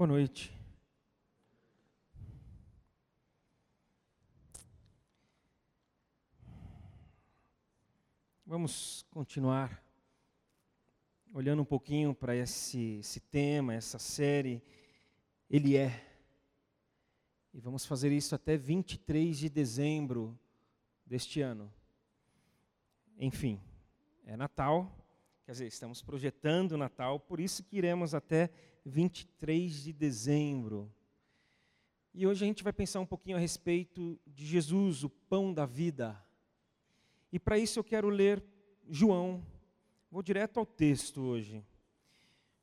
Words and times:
Boa 0.00 0.08
noite. 0.08 0.50
Vamos 8.46 9.04
continuar 9.10 9.84
olhando 11.34 11.60
um 11.60 11.66
pouquinho 11.66 12.14
para 12.14 12.34
esse, 12.34 13.00
esse 13.00 13.20
tema, 13.20 13.74
essa 13.74 13.98
série. 13.98 14.62
Ele 15.50 15.76
é. 15.76 16.02
E 17.52 17.60
vamos 17.60 17.84
fazer 17.84 18.10
isso 18.10 18.34
até 18.34 18.56
23 18.56 19.36
de 19.36 19.50
dezembro 19.50 20.34
deste 21.04 21.42
ano. 21.42 21.70
Enfim, 23.18 23.60
é 24.24 24.34
Natal, 24.34 24.90
quer 25.44 25.52
dizer, 25.52 25.66
estamos 25.66 26.00
projetando 26.00 26.78
Natal, 26.78 27.20
por 27.20 27.38
isso 27.38 27.62
que 27.62 27.76
iremos 27.76 28.14
até 28.14 28.50
23 28.84 29.84
de 29.84 29.92
dezembro. 29.92 30.92
E 32.12 32.26
hoje 32.26 32.44
a 32.44 32.46
gente 32.46 32.64
vai 32.64 32.72
pensar 32.72 33.00
um 33.00 33.06
pouquinho 33.06 33.36
a 33.36 33.40
respeito 33.40 34.18
de 34.26 34.44
Jesus, 34.44 35.04
o 35.04 35.08
pão 35.08 35.52
da 35.52 35.64
vida. 35.64 36.20
E 37.32 37.38
para 37.38 37.58
isso 37.58 37.78
eu 37.78 37.84
quero 37.84 38.08
ler 38.08 38.42
João. 38.88 39.44
Vou 40.10 40.22
direto 40.22 40.58
ao 40.58 40.66
texto 40.66 41.20
hoje. 41.20 41.64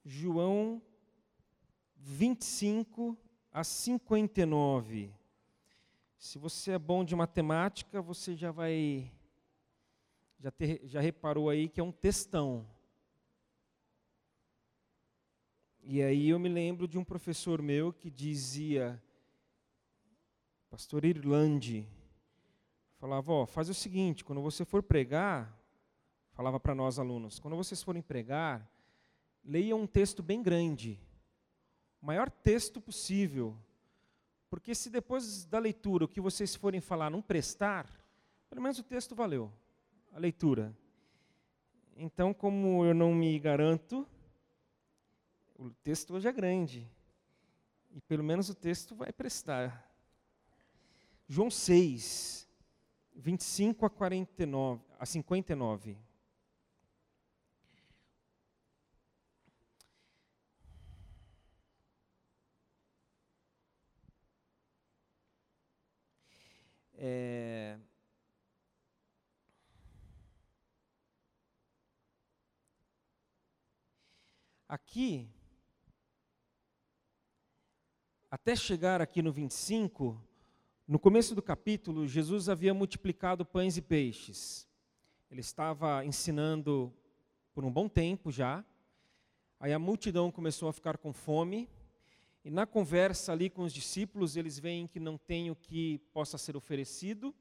João 0.04 0.82
25 1.96 3.18
a 3.52 3.64
59. 3.64 5.14
Se 6.18 6.38
você 6.38 6.72
é 6.72 6.80
bom 6.80 7.04
de 7.04 7.16
matemática, 7.16 8.02
você 8.02 8.36
já 8.36 8.52
vai 8.52 9.12
já, 10.40 10.52
ter, 10.52 10.82
já 10.86 11.00
reparou 11.00 11.50
aí 11.50 11.70
que 11.70 11.80
é 11.80 11.84
um 11.84 11.92
textão. 11.92 12.66
E 15.90 16.04
aí 16.04 16.28
eu 16.28 16.38
me 16.38 16.50
lembro 16.50 16.86
de 16.86 16.98
um 16.98 17.04
professor 17.06 17.62
meu 17.62 17.94
que 17.94 18.12
dizia, 18.12 19.02
pastor 20.70 21.06
Irlande, 21.06 21.88
falava, 22.98 23.32
ó, 23.32 23.46
faz 23.46 23.70
o 23.70 23.74
seguinte, 23.74 24.26
quando 24.26 24.42
você 24.42 24.66
for 24.66 24.84
pregar, 24.84 25.58
falava 26.34 26.60
para 26.60 26.76
nós 26.76 27.00
alunos, 27.00 27.40
quando 27.40 27.56
vocês 27.56 27.82
forem 27.82 28.02
pregar, 28.02 28.70
leiam 29.46 29.80
um 29.80 29.88
texto 29.88 30.22
bem 30.22 30.44
grande, 30.44 31.00
o 32.02 32.06
maior 32.06 32.30
texto 32.30 32.82
possível, 32.82 33.58
porque 34.50 34.76
se 34.76 34.90
depois 34.90 35.46
da 35.46 35.58
leitura 35.58 36.04
o 36.04 36.10
que 36.10 36.20
vocês 36.20 36.54
forem 36.54 36.82
falar 36.82 37.10
não 37.10 37.22
prestar, 37.22 37.90
pelo 38.50 38.62
menos 38.62 38.78
o 38.78 38.84
texto 38.84 39.16
valeu, 39.16 39.50
a 40.12 40.20
leitura. 40.20 40.76
Então, 41.96 42.34
como 42.34 42.84
eu 42.84 42.94
não 42.94 43.16
me 43.16 43.40
garanto, 43.40 44.06
o 45.58 45.72
texto 45.84 46.14
hoje 46.14 46.28
é 46.28 46.32
grande. 46.32 46.88
E 47.92 48.02
pelo 48.02 48.24
menos 48.24 48.50
o 48.50 48.56
texto 48.56 48.96
vai 48.96 49.12
prestar. 49.12 49.92
João 51.28 51.50
6, 51.50 52.48
25 53.16 53.86
a 53.86 53.90
49, 53.90 54.82
a 55.00 55.06
59. 55.06 55.98
É... 67.00 67.78
Aqui, 74.70 75.30
até 78.30 78.56
chegar 78.56 79.02
aqui 79.02 79.22
no 79.22 79.32
25, 79.32 80.22
no 80.86 81.00
começo 81.00 81.34
do 81.34 81.42
capítulo, 81.42 82.06
Jesus 82.06 82.50
havia 82.50 82.74
multiplicado 82.74 83.46
pães 83.46 83.78
e 83.78 83.82
peixes. 83.82 84.68
Ele 85.32 85.40
estava 85.40 86.04
ensinando 86.04 86.94
por 87.54 87.64
um 87.64 87.72
bom 87.72 87.88
tempo 87.88 88.30
já. 88.30 88.66
Aí 89.60 89.72
a 89.72 89.80
multidão 89.80 90.30
começou 90.30 90.68
a 90.68 90.74
ficar 90.74 90.98
com 90.98 91.14
fome. 91.14 91.70
E 92.44 92.50
na 92.50 92.66
conversa 92.66 93.32
ali 93.32 93.50
com 93.50 93.64
os 93.64 93.74
discípulos, 93.74 94.36
eles 94.36 94.60
veem 94.60 94.88
que 94.88 95.00
não 95.00 95.18
tem 95.18 95.50
o 95.50 95.56
que 95.56 96.00
possa 96.14 96.38
ser 96.38 96.58
oferecido. 96.58 97.34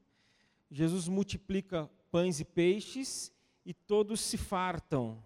Jesus 0.70 1.08
multiplica 1.08 1.90
pães 2.12 2.38
e 2.38 2.44
peixes 2.44 3.32
e 3.64 3.74
todos 3.74 4.20
se 4.20 4.36
fartam. 4.36 5.20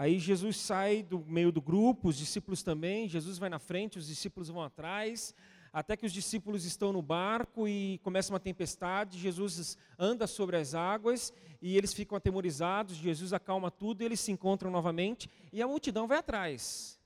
Aí 0.00 0.18
Jesus 0.18 0.56
sai 0.56 1.02
do 1.02 1.18
meio 1.26 1.52
do 1.52 1.60
grupo, 1.60 2.08
os 2.08 2.16
discípulos 2.16 2.62
também, 2.62 3.06
Jesus 3.06 3.36
vai 3.36 3.50
na 3.50 3.58
frente, 3.58 3.98
os 3.98 4.06
discípulos 4.06 4.48
vão 4.48 4.62
atrás, 4.62 5.34
até 5.70 5.94
que 5.94 6.06
os 6.06 6.12
discípulos 6.14 6.64
estão 6.64 6.90
no 6.90 7.02
barco 7.02 7.68
e 7.68 7.98
começa 7.98 8.32
uma 8.32 8.40
tempestade, 8.40 9.18
Jesus 9.18 9.76
anda 9.98 10.26
sobre 10.26 10.56
as 10.56 10.74
águas 10.74 11.34
e 11.60 11.76
eles 11.76 11.92
ficam 11.92 12.16
atemorizados, 12.16 12.96
Jesus 12.96 13.34
acalma 13.34 13.70
tudo, 13.70 14.00
eles 14.00 14.20
se 14.20 14.32
encontram 14.32 14.70
novamente 14.70 15.28
e 15.52 15.60
a 15.60 15.68
multidão 15.68 16.08
vai 16.08 16.16
atrás. 16.16 16.98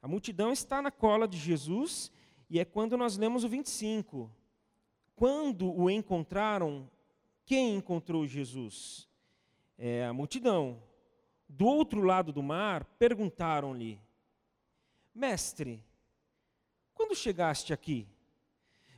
A 0.00 0.06
multidão 0.06 0.52
está 0.52 0.80
na 0.80 0.92
cola 0.92 1.26
de 1.26 1.36
Jesus 1.36 2.12
e 2.48 2.60
é 2.60 2.64
quando 2.64 2.96
nós 2.96 3.16
lemos 3.16 3.42
o 3.42 3.48
25. 3.48 4.30
Quando 5.16 5.68
o 5.68 5.90
encontraram, 5.90 6.88
quem 7.44 7.74
encontrou 7.74 8.24
Jesus? 8.24 9.08
É 9.76 10.06
a 10.06 10.12
multidão 10.12 10.80
do 11.56 11.66
outro 11.66 12.02
lado 12.02 12.32
do 12.32 12.42
mar, 12.42 12.84
perguntaram-lhe: 12.98 14.00
Mestre, 15.14 15.82
quando 16.92 17.14
chegaste 17.14 17.72
aqui? 17.72 18.08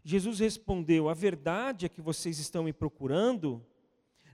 Jesus 0.03 0.39
respondeu: 0.39 1.09
A 1.09 1.15
verdade 1.15 1.85
é 1.85 1.89
que 1.89 2.01
vocês 2.01 2.39
estão 2.39 2.65
me 2.65 2.73
procurando, 2.73 3.65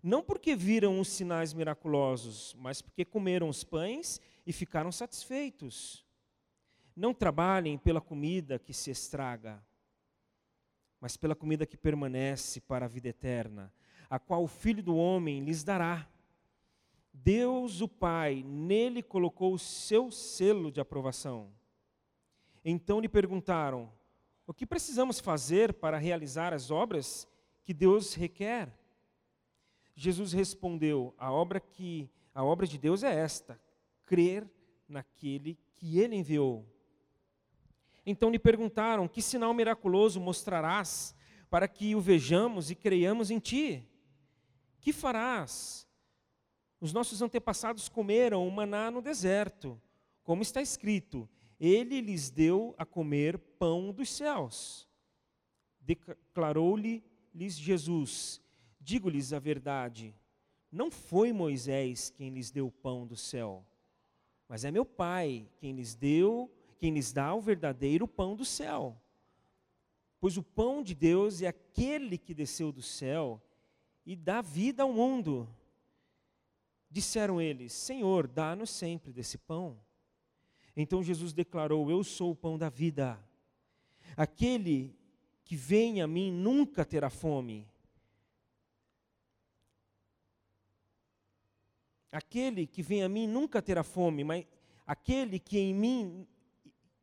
não 0.03 0.23
porque 0.23 0.55
viram 0.55 1.01
os 1.01 1.09
sinais 1.09 1.53
miraculosos, 1.53 2.55
mas 2.59 2.81
porque 2.81 3.05
comeram 3.05 3.49
os 3.49 3.65
pães 3.65 4.21
e 4.47 4.53
ficaram 4.53 4.93
satisfeitos. 4.93 6.07
Não 6.95 7.13
trabalhem 7.13 7.77
pela 7.77 8.01
comida 8.01 8.59
que 8.59 8.73
se 8.73 8.91
estraga, 8.91 9.61
mas 11.01 11.17
pela 11.17 11.35
comida 11.35 11.67
que 11.67 11.77
permanece 11.77 12.61
para 12.61 12.85
a 12.85 12.89
vida 12.89 13.09
eterna, 13.09 13.73
a 14.09 14.19
qual 14.19 14.45
o 14.45 14.49
Filho 14.49 14.83
do 14.83 14.95
Homem 14.95 15.43
lhes 15.43 15.65
dará 15.65 16.07
Deus, 17.13 17.81
o 17.81 17.89
Pai, 17.89 18.43
nele 18.43 19.03
colocou 19.03 19.53
o 19.53 19.59
seu 19.59 20.11
selo 20.11 20.71
de 20.71 20.81
aprovação. 20.81 21.53
Então 22.65 23.01
lhe 23.01 23.09
perguntaram: 23.09 23.93
O 24.47 24.55
que 24.55 24.67
precisamos 24.67 25.21
fazer 25.21 25.75
para 25.75 25.99
realizar 25.99 26.53
as 26.55 26.71
obras 26.71 27.29
que 27.63 27.75
Deus 27.75 28.15
requer? 28.15 28.73
Jesus 29.95 30.33
respondeu: 30.33 31.15
A 31.19 31.31
obra 31.31 31.61
que 31.61 32.11
a 32.35 32.43
obra 32.43 32.67
de 32.67 32.79
Deus 32.79 33.03
é 33.03 33.15
esta: 33.15 33.61
crer 34.07 34.51
naquele 34.89 35.59
que 35.75 35.99
ele 35.99 36.17
enviou. 36.17 36.67
Então 38.07 38.31
lhe 38.31 38.39
perguntaram: 38.39 39.07
Que 39.07 39.21
sinal 39.21 39.53
miraculoso 39.53 40.21
mostrarás 40.21 41.15
para 41.51 41.69
que 41.69 41.95
o 41.95 42.01
vejamos 42.01 42.71
e 42.71 42.75
creiamos 42.75 43.31
em 43.31 43.39
ti? 43.39 43.87
Que 44.81 44.93
farás? 44.93 45.87
Os 46.83 46.93
nossos 46.93 47.23
antepassados 47.23 47.89
comeram 47.89 48.45
o 48.45 48.51
maná 48.51 48.91
no 48.91 49.01
deserto, 49.01 49.81
como 50.25 50.43
está 50.43 50.61
escrito: 50.61 51.29
Ele 51.61 52.01
lhes 52.01 52.29
deu 52.29 52.75
a 52.77 52.85
comer 52.85 53.39
pão 53.39 53.93
dos 53.93 54.11
céus. 54.11 54.89
Declarou-lhes 55.81 57.01
Jesus: 57.57 58.43
Digo-lhes 58.81 59.33
a 59.33 59.39
verdade, 59.39 60.13
não 60.73 60.91
foi 60.91 61.33
Moisés 61.33 62.11
quem 62.11 62.31
lhes 62.31 62.51
deu 62.51 62.67
o 62.67 62.73
pão 62.73 63.07
do 63.07 63.17
céu, 63.17 63.65
mas 64.49 64.65
é 64.65 64.73
meu 64.73 64.85
Pai 64.85 65.49
quem 65.59 65.77
lhes 65.77 65.95
deu, 65.95 66.53
quem 66.81 66.93
lhes 66.93 67.13
dá 67.13 67.33
o 67.33 67.41
verdadeiro 67.41 68.09
pão 68.09 68.35
do 68.35 68.45
céu. 68.45 69.01
Pois 70.19 70.37
o 70.37 70.43
pão 70.43 70.83
de 70.83 70.97
Deus 70.97 71.43
é 71.43 71.47
aquele 71.47 72.19
que 72.19 72.35
desceu 72.35 72.73
do 72.73 72.83
céu 72.83 73.41
e 74.05 74.17
dá 74.17 74.43
vida 74.43 74.83
ao 74.83 74.93
mundo. 74.93 75.49
Disseram 76.93 77.41
eles: 77.41 77.73
Senhor, 77.73 78.29
dá-nos 78.29 78.69
sempre 78.69 79.15
desse 79.15 79.39
pão. 79.39 79.81
Então 80.77 81.03
Jesus 81.03 81.33
declarou: 81.33 81.91
Eu 81.91 82.05
sou 82.05 82.33
o 82.33 82.37
pão 82.37 82.59
da 82.59 82.69
vida. 82.69 83.19
Aquele 84.15 84.95
que 85.43 85.57
vem 85.57 86.03
a 86.03 86.07
mim 86.07 86.31
nunca 86.31 86.85
terá 86.85 87.09
fome. 87.09 87.67
Aquele 92.11 92.67
que 92.67 92.83
vem 92.83 93.03
a 93.03 93.09
mim 93.09 93.27
nunca 93.27 93.63
terá 93.63 93.83
fome, 93.83 94.23
mas 94.23 94.45
aquele 94.87 95.39
que 95.39 95.59
em 95.59 95.75
mim 95.75 96.29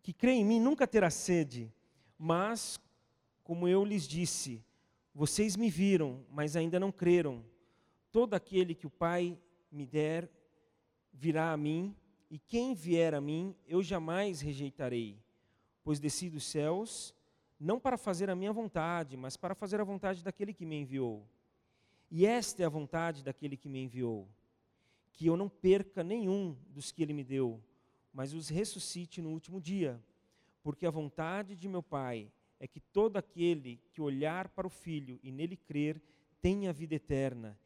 que 0.04 0.14
crê 0.14 0.34
em 0.34 0.46
mim 0.46 0.60
nunca 0.60 0.86
terá 0.86 1.10
sede. 1.10 1.74
Mas 2.16 2.80
como 3.44 3.68
eu 3.68 3.84
lhes 3.84 4.08
disse, 4.08 4.64
vocês 5.16 5.56
me 5.56 5.68
viram, 5.68 6.24
mas 6.30 6.56
ainda 6.56 6.80
não 6.80 6.92
creram. 6.92 7.44
Todo 8.12 8.36
aquele 8.36 8.76
que 8.76 8.86
o 8.86 8.92
Pai 8.92 9.36
me 9.72 9.86
der 9.86 10.30
virá 11.14 11.52
a 11.52 11.58
mim, 11.58 11.96
e 12.30 12.38
quem 12.38 12.74
vier 12.74 13.14
a 13.14 13.22
mim, 13.22 13.56
eu 13.68 13.82
jamais 13.82 14.42
rejeitarei. 14.42 15.18
pois 15.84 16.00
desci 16.00 16.30
dos 16.30 16.44
céus, 16.44 17.16
não 17.60 17.80
para 17.80 17.98
fazer 17.98 18.30
a 18.30 18.36
minha 18.36 18.54
vontade, 18.54 19.18
mas 19.18 19.36
para 19.36 19.56
fazer 19.56 19.82
a 19.82 19.84
vontade 19.84 20.24
daquele 20.24 20.54
que 20.54 20.66
me 20.66 20.76
enviou. 20.76 21.28
E 22.12 22.26
esta 22.26 22.62
é 22.62 22.66
a 22.66 22.70
vontade 22.70 23.24
daquele 23.24 23.58
que 23.58 23.68
me 23.68 23.80
enviou, 23.84 24.28
que 25.12 25.26
eu 25.26 25.36
não 25.36 25.50
perca 25.50 26.04
nenhum 26.04 26.56
dos 26.70 26.92
que 26.92 27.02
ele 27.02 27.14
me 27.14 27.24
deu, 27.24 27.62
mas 28.14 28.34
os 28.34 28.50
ressuscite 28.50 29.22
no 29.22 29.30
último 29.32 29.60
dia. 29.60 30.02
Porque 30.62 30.86
a 30.86 30.92
vontade 30.92 31.56
de 31.56 31.68
meu 31.68 31.82
Pai 31.82 32.32
é 32.60 32.68
que 32.68 32.80
todo 32.80 33.18
aquele 33.18 33.82
que 33.92 34.02
olhar 34.02 34.50
para 34.50 34.68
o 34.68 34.70
Filho 34.70 35.20
e 35.24 35.32
nele 35.32 35.58
crer 35.58 36.02
tenha 36.42 36.74
vida 36.74 36.96
eterna, 36.96 37.58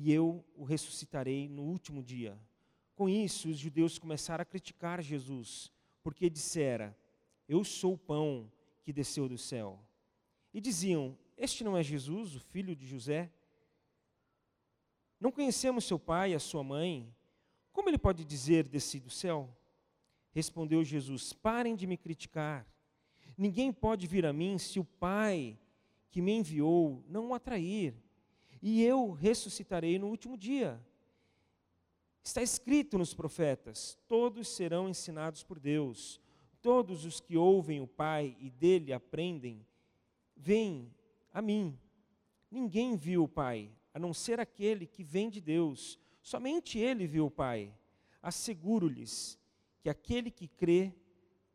e 0.00 0.12
eu 0.12 0.44
o 0.54 0.62
ressuscitarei 0.62 1.48
no 1.48 1.64
último 1.64 2.04
dia. 2.04 2.38
Com 2.94 3.08
isso, 3.08 3.48
os 3.48 3.58
judeus 3.58 3.98
começaram 3.98 4.42
a 4.42 4.44
criticar 4.44 5.02
Jesus, 5.02 5.72
porque 6.04 6.30
dissera: 6.30 6.96
Eu 7.48 7.64
sou 7.64 7.94
o 7.94 7.98
pão 7.98 8.48
que 8.84 8.92
desceu 8.92 9.28
do 9.28 9.36
céu. 9.36 9.76
E 10.54 10.60
diziam: 10.60 11.18
Este 11.36 11.64
não 11.64 11.76
é 11.76 11.82
Jesus, 11.82 12.36
o 12.36 12.40
filho 12.40 12.76
de 12.76 12.86
José? 12.86 13.28
Não 15.18 15.32
conhecemos 15.32 15.84
seu 15.84 15.98
pai 15.98 16.30
e 16.30 16.34
a 16.36 16.38
sua 16.38 16.62
mãe? 16.62 17.12
Como 17.72 17.90
ele 17.90 17.98
pode 17.98 18.24
dizer 18.24 18.68
desci 18.68 19.00
do 19.00 19.10
céu? 19.10 19.52
Respondeu 20.30 20.84
Jesus: 20.84 21.32
Parem 21.32 21.74
de 21.74 21.88
me 21.88 21.96
criticar. 21.96 22.64
Ninguém 23.36 23.72
pode 23.72 24.06
vir 24.06 24.24
a 24.24 24.32
mim 24.32 24.58
se 24.58 24.78
o 24.78 24.84
Pai 24.84 25.58
que 26.08 26.22
me 26.22 26.32
enviou 26.32 27.04
não 27.08 27.30
o 27.30 27.34
atrair. 27.34 27.94
E 28.60 28.82
eu 28.82 29.12
ressuscitarei 29.12 29.98
no 29.98 30.08
último 30.08 30.36
dia. 30.36 30.80
Está 32.22 32.42
escrito 32.42 32.98
nos 32.98 33.14
profetas: 33.14 33.98
todos 34.06 34.48
serão 34.48 34.88
ensinados 34.88 35.42
por 35.42 35.58
Deus. 35.58 36.20
Todos 36.60 37.04
os 37.04 37.20
que 37.20 37.36
ouvem 37.36 37.80
o 37.80 37.86
Pai 37.86 38.36
e 38.40 38.50
dele 38.50 38.92
aprendem, 38.92 39.64
vêm 40.36 40.92
a 41.32 41.40
mim. 41.40 41.78
Ninguém 42.50 42.96
viu 42.96 43.24
o 43.24 43.28
Pai, 43.28 43.70
a 43.94 43.98
não 43.98 44.12
ser 44.12 44.40
aquele 44.40 44.86
que 44.86 45.04
vem 45.04 45.30
de 45.30 45.40
Deus. 45.40 45.98
Somente 46.20 46.78
ele 46.78 47.06
viu 47.06 47.26
o 47.26 47.30
Pai. 47.30 47.72
Asseguro-lhes 48.20 49.38
que 49.80 49.88
aquele 49.88 50.30
que 50.30 50.48
crê 50.48 50.92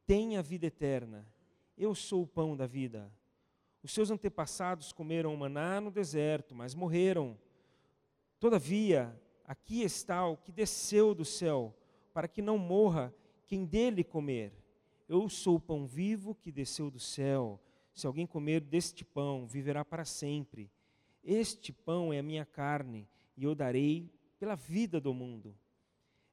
tem 0.06 0.38
a 0.38 0.42
vida 0.42 0.68
eterna. 0.68 1.28
Eu 1.78 1.94
sou 1.94 2.24
o 2.24 2.28
pão 2.28 2.56
da 2.56 2.66
vida. 2.66 3.12
Os 3.84 3.92
seus 3.92 4.10
antepassados 4.10 4.94
comeram 4.94 5.36
maná 5.36 5.82
no 5.82 5.92
deserto, 5.92 6.56
mas 6.56 6.74
morreram. 6.74 7.38
Todavia, 8.40 9.14
aqui 9.46 9.82
está 9.82 10.26
o 10.26 10.38
que 10.38 10.54
desceu 10.54 11.14
do 11.14 11.26
céu, 11.26 11.76
para 12.14 12.30
que 12.30 12.42
não 12.42 12.58
morra 12.58 13.14
quem 13.46 13.66
dele 13.66 14.02
comer. 14.02 14.54
Eu 15.08 15.28
sou 15.28 15.58
o 15.58 15.60
pão 15.60 15.86
vivo 15.86 16.34
que 16.34 16.50
desceu 16.50 16.90
do 16.90 17.00
céu. 17.00 17.60
Se 17.94 18.08
alguém 18.08 18.26
comer 18.26 18.62
deste 18.62 19.04
pão, 19.04 19.46
viverá 19.46 19.84
para 19.84 20.06
sempre. 20.06 20.72
Este 21.22 21.74
pão 21.74 22.14
é 22.14 22.20
a 22.20 22.24
minha 22.24 22.46
carne, 22.46 23.06
e 23.36 23.44
eu 23.44 23.54
darei 23.54 24.10
pela 24.40 24.56
vida 24.56 25.00
do 25.00 25.14
mundo. 25.14 25.56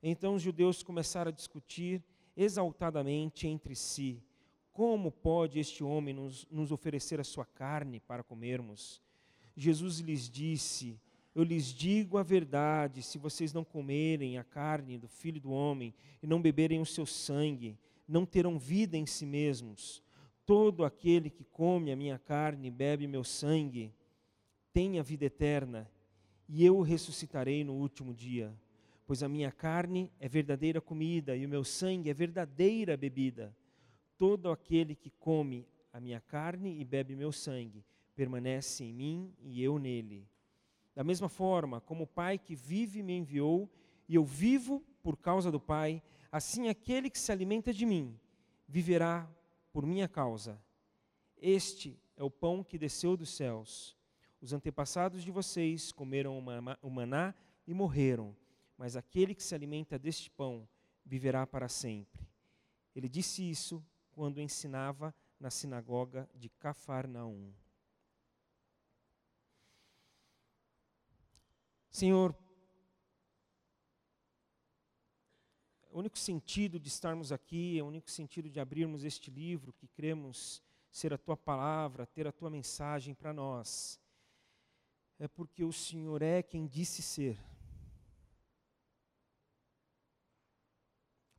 Então 0.01 0.37
os 0.37 0.43
judeus 0.43 0.83
começaram 0.83 1.31
a 1.31 1.35
discutir 1.35 2.03
exaltadamente 2.37 3.49
entre 3.49 3.75
si: 3.75 4.23
Como 4.73 5.11
pode 5.11 5.59
este 5.59 5.83
homem 5.83 6.15
nos, 6.15 6.47
nos 6.51 6.73
oferecer 6.73 7.21
a 7.21 7.25
sua 7.25 7.45
carne 7.45 8.01
para 8.01 8.23
comermos? 8.23 9.03
Jesus 9.57 9.99
lhes 9.99 10.29
disse: 10.29 11.01
Eu 11.35 11.43
lhes 11.43 11.67
digo 11.67 12.19
a 12.19 12.23
verdade: 12.23 13.03
se 13.03 13.19
vocês 13.19 13.53
não 13.53 13.65
comerem 13.65 14.39
a 14.39 14.45
carne 14.45 14.99
do 14.99 15.09
filho 15.09 15.41
do 15.41 15.51
homem 15.51 15.95
e 16.23 16.27
não 16.27 16.41
beberem 16.41 16.81
o 16.81 16.87
seu 16.87 17.05
sangue, 17.05 17.79
não 18.07 18.25
terão 18.25 18.59
vida 18.59 18.97
em 18.97 19.07
si 19.07 19.27
mesmos. 19.27 20.03
Todo 20.47 20.85
aquele 20.85 21.31
que 21.31 21.45
come 21.45 21.93
a 21.93 21.97
minha 21.97 22.19
carne 22.19 22.69
e 22.69 22.71
bebe 22.71 23.07
meu 23.07 23.23
sangue 23.23 23.93
tem 24.73 24.99
a 24.99 25.03
vida 25.03 25.25
eterna, 25.25 25.91
e 26.49 26.65
eu 26.65 26.79
o 26.79 26.83
ressuscitarei 26.83 27.65
no 27.65 27.75
último 27.75 28.15
dia 28.15 28.55
pois 29.11 29.25
a 29.25 29.29
minha 29.29 29.51
carne 29.51 30.09
é 30.21 30.29
verdadeira 30.29 30.81
comida 30.81 31.35
e 31.35 31.45
o 31.45 31.49
meu 31.49 31.65
sangue 31.65 32.09
é 32.09 32.15
verdadeira 32.15 32.97
bebida. 32.97 33.53
Todo 34.21 34.51
aquele 34.51 34.95
que 34.95 35.09
come 35.09 35.67
a 35.91 35.99
minha 35.99 36.21
carne 36.21 36.79
e 36.79 36.85
bebe 36.85 37.17
meu 37.17 37.33
sangue 37.33 37.83
permanece 38.15 38.85
em 38.85 38.93
mim 38.93 39.35
e 39.41 39.63
eu 39.63 39.79
nele. 39.79 40.29
Da 40.95 41.03
mesma 41.03 41.27
forma, 41.27 41.81
como 41.81 42.05
o 42.05 42.07
Pai 42.07 42.39
que 42.39 42.55
vive 42.55 43.03
me 43.03 43.17
enviou 43.17 43.67
e 44.07 44.17
eu 44.17 44.23
vivo 44.23 44.85
por 45.03 45.17
causa 45.17 45.51
do 45.51 45.59
Pai, 45.59 46.03
assim 46.31 46.69
aquele 46.69 47.09
que 47.09 47.19
se 47.19 47.33
alimenta 47.33 47.73
de 47.73 47.87
mim 47.87 48.21
viverá 48.69 49.27
por 49.73 49.87
minha 49.87 50.07
causa. 50.07 50.63
Este 51.41 51.99
é 52.15 52.23
o 52.23 52.31
pão 52.31 52.63
que 52.63 52.77
desceu 52.77 53.17
dos 53.17 53.31
céus. 53.31 53.97
Os 54.39 54.53
antepassados 54.53 55.25
de 55.25 55.31
vocês 55.31 55.93
comeram 55.93 56.39
o 56.83 56.91
maná 56.91 57.35
e 57.67 57.73
morreram 57.73 58.37
mas 58.81 58.97
aquele 58.97 59.35
que 59.35 59.43
se 59.43 59.55
alimenta 59.55 59.99
deste 59.99 60.31
pão 60.31 60.67
viverá 61.05 61.47
para 61.47 61.69
sempre. 61.69 62.27
Ele 62.97 63.11
disse 63.11 63.49
isso 63.49 63.85
quando 64.11 64.41
ensinava 64.41 65.15
na 65.39 65.51
sinagoga 65.51 66.29
de 66.35 66.49
Cafarnaum. 66.49 67.53
Senhor, 71.91 72.35
o 75.91 75.99
único 75.99 76.19
sentido 76.19 76.79
de 76.79 76.89
estarmos 76.89 77.33
aqui, 77.33 77.81
o 77.83 77.87
único 77.87 78.11
sentido 78.11 78.49
de 78.49 78.61
abrirmos 78.61 79.05
este 79.05 79.31
livro 79.31 79.73
que 79.73 79.89
cremos 79.89 80.63
ser 80.91 81.13
a 81.13 81.19
tua 81.19 81.37
palavra, 81.37 82.07
ter 82.07 82.27
a 82.27 82.33
tua 82.33 82.51
mensagem 82.51 83.15
para 83.15 83.33
nós, 83.33 84.01
é 85.19 85.29
porque 85.29 85.65
o 85.65 85.73
Senhor 85.73 86.23
é 86.23 86.43
quem 86.43 86.67
disse 86.67 87.03
ser. 87.03 87.39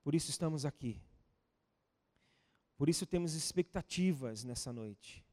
Por 0.04 0.16
isso 0.16 0.30
estamos 0.30 0.66
aqui. 0.66 1.02
Por 2.82 2.90
isso 2.90 3.06
temos 3.06 3.36
expectativas 3.36 4.44
nessa 4.44 4.74
noite. 4.74 5.24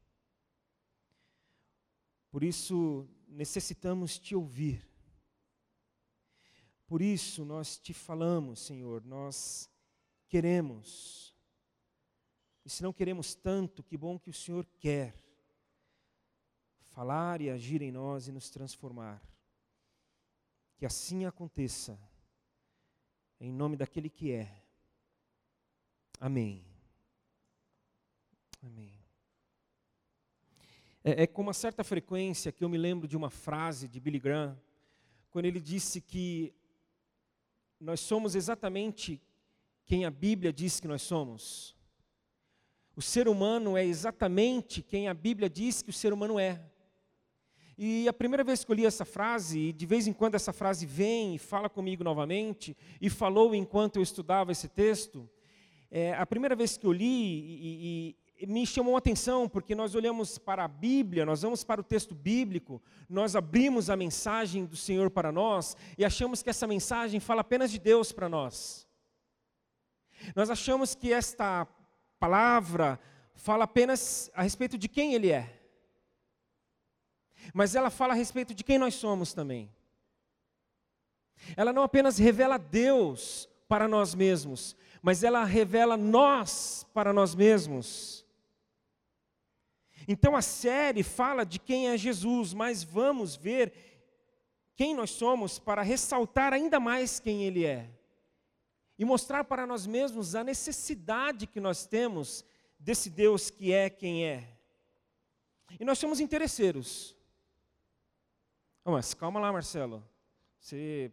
Por 2.29 2.43
isso 2.43 3.09
necessitamos 3.27 4.19
te 4.19 4.35
ouvir. 4.35 4.87
Por 6.85 7.01
isso 7.01 7.43
nós 7.43 7.79
te 7.79 7.91
falamos, 7.91 8.59
Senhor, 8.59 9.03
nós 9.03 9.67
queremos. 10.27 11.35
E 12.63 12.69
se 12.69 12.83
não 12.83 12.93
queremos 12.93 13.33
tanto, 13.33 13.81
que 13.81 13.97
bom 13.97 14.19
que 14.19 14.29
o 14.29 14.33
Senhor 14.33 14.63
quer 14.77 15.15
falar 16.91 17.41
e 17.41 17.49
agir 17.49 17.81
em 17.81 17.91
nós 17.91 18.27
e 18.27 18.31
nos 18.31 18.51
transformar. 18.51 19.19
Que 20.77 20.85
assim 20.85 21.25
aconteça 21.25 21.99
em 23.39 23.51
nome 23.51 23.75
daquele 23.75 24.07
que 24.07 24.33
é. 24.33 24.63
Amém. 26.19 26.68
Amém. 28.61 28.91
É, 31.01 31.23
é, 31.23 31.27
com 31.27 31.41
uma 31.41 31.53
certa 31.53 31.81
frequência 31.83 32.51
que 32.51 32.63
eu 32.63 32.67
me 32.67 32.77
lembro 32.77 33.07
de 33.07 33.15
uma 33.15 33.29
frase 33.29 33.87
de 33.87 33.99
Billy 34.01 34.19
Graham, 34.19 34.59
quando 35.31 35.45
ele 35.45 35.61
disse 35.61 36.01
que 36.01 36.53
nós 37.79 38.01
somos 38.01 38.35
exatamente 38.35 39.21
quem 39.85 40.03
a 40.03 40.11
Bíblia 40.11 40.51
diz 40.51 40.79
que 40.79 40.87
nós 40.87 41.01
somos. 41.01 41.73
O 42.97 43.01
ser 43.01 43.29
humano 43.29 43.77
é 43.77 43.85
exatamente 43.85 44.81
quem 44.81 45.07
a 45.07 45.13
Bíblia 45.13 45.49
diz 45.49 45.81
que 45.81 45.89
o 45.89 45.93
ser 45.93 46.11
humano 46.11 46.37
é. 46.37 46.61
E 47.77 48.09
a 48.09 48.13
primeira 48.13 48.43
vez 48.43 48.65
que 48.65 48.71
eu 48.71 48.75
li 48.75 48.85
essa 48.85 49.05
frase, 49.05 49.57
e 49.57 49.73
de 49.73 49.85
vez 49.85 50.05
em 50.05 50.11
quando 50.11 50.35
essa 50.35 50.51
frase 50.51 50.85
vem 50.85 51.35
e 51.35 51.39
fala 51.39 51.69
comigo 51.69 52.03
novamente, 52.03 52.75
e 52.99 53.09
falou 53.09 53.55
enquanto 53.55 53.95
eu 53.95 54.03
estudava 54.03 54.51
esse 54.51 54.67
texto, 54.67 55.29
é, 55.89 56.13
a 56.13 56.25
primeira 56.25 56.57
vez 56.57 56.75
que 56.75 56.85
eu 56.85 56.91
li, 56.91 57.05
e, 57.05 57.59
e, 57.61 58.15
me 58.47 58.65
chamou 58.65 58.95
a 58.95 58.99
atenção, 58.99 59.47
porque 59.47 59.75
nós 59.75 59.95
olhamos 59.95 60.37
para 60.37 60.63
a 60.63 60.67
Bíblia, 60.67 61.25
nós 61.25 61.41
vamos 61.41 61.63
para 61.63 61.81
o 61.81 61.83
texto 61.83 62.15
bíblico, 62.15 62.81
nós 63.07 63.35
abrimos 63.35 63.89
a 63.89 63.95
mensagem 63.95 64.65
do 64.65 64.75
Senhor 64.75 65.09
para 65.09 65.31
nós 65.31 65.75
e 65.97 66.05
achamos 66.05 66.41
que 66.41 66.49
essa 66.49 66.67
mensagem 66.67 67.19
fala 67.19 67.41
apenas 67.41 67.71
de 67.71 67.79
Deus 67.79 68.11
para 68.11 68.29
nós. 68.29 68.87
Nós 70.35 70.49
achamos 70.49 70.95
que 70.95 71.13
esta 71.13 71.67
palavra 72.19 72.99
fala 73.35 73.63
apenas 73.63 74.29
a 74.33 74.41
respeito 74.41 74.77
de 74.77 74.87
quem 74.87 75.13
Ele 75.13 75.31
é 75.31 75.59
mas 77.53 77.75
ela 77.75 77.89
fala 77.89 78.13
a 78.13 78.15
respeito 78.15 78.53
de 78.53 78.63
quem 78.63 78.77
nós 78.77 78.95
somos 78.95 79.33
também. 79.33 79.69
Ela 81.55 81.71
não 81.71 81.83
apenas 81.83 82.17
revela 82.17 82.57
Deus 82.57 83.49
para 83.67 83.87
nós 83.87 84.13
mesmos, 84.13 84.75
mas 85.01 85.23
ela 85.23 85.43
revela 85.43 85.95
nós 85.95 86.85
para 86.93 87.13
nós 87.13 87.33
mesmos. 87.33 88.25
Então 90.11 90.35
a 90.35 90.41
série 90.41 91.03
fala 91.03 91.45
de 91.45 91.59
quem 91.59 91.87
é 91.87 91.95
Jesus, 91.95 92.51
mas 92.51 92.83
vamos 92.83 93.35
ver 93.35 93.71
quem 94.75 94.95
nós 94.95 95.11
somos 95.11 95.59
para 95.59 95.83
ressaltar 95.83 96.51
ainda 96.51 96.79
mais 96.79 97.19
quem 97.19 97.43
Ele 97.43 97.63
é. 97.63 97.87
E 98.97 99.05
mostrar 99.05 99.43
para 99.43 99.67
nós 99.67 99.85
mesmos 99.85 100.33
a 100.33 100.43
necessidade 100.43 101.45
que 101.45 101.59
nós 101.59 101.85
temos 101.85 102.43
desse 102.79 103.07
Deus 103.07 103.51
que 103.51 103.71
é 103.71 103.87
quem 103.87 104.25
é. 104.25 104.49
E 105.79 105.85
nós 105.85 105.99
somos 105.99 106.19
interesseiros. 106.19 107.15
Mas 108.83 109.13
calma 109.13 109.39
lá, 109.39 109.53
Marcelo. 109.53 110.03
Você 110.59 111.11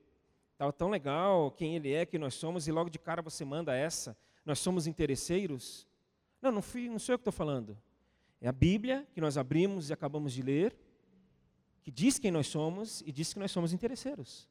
estava 0.52 0.72
tão 0.72 0.88
legal, 0.88 1.50
quem 1.50 1.76
ele 1.76 1.92
é, 1.92 2.06
quem 2.06 2.18
nós 2.18 2.32
somos, 2.32 2.66
e 2.66 2.72
logo 2.72 2.88
de 2.88 2.98
cara 2.98 3.20
você 3.20 3.44
manda 3.44 3.76
essa. 3.76 4.16
Nós 4.42 4.58
somos 4.58 4.86
interesseiros. 4.86 5.86
Não, 6.40 6.50
não, 6.50 6.62
fui, 6.62 6.88
não 6.88 6.98
sou 6.98 7.12
eu 7.12 7.18
que 7.18 7.28
estou 7.28 7.32
falando. 7.32 7.76
É 8.40 8.48
a 8.48 8.52
Bíblia 8.52 9.06
que 9.12 9.20
nós 9.20 9.36
abrimos 9.36 9.90
e 9.90 9.92
acabamos 9.92 10.32
de 10.32 10.42
ler, 10.42 10.76
que 11.82 11.90
diz 11.90 12.18
quem 12.18 12.30
nós 12.30 12.46
somos 12.46 13.02
e 13.06 13.12
diz 13.12 13.32
que 13.32 13.38
nós 13.38 13.50
somos 13.50 13.72
interesseiros. 13.72 14.48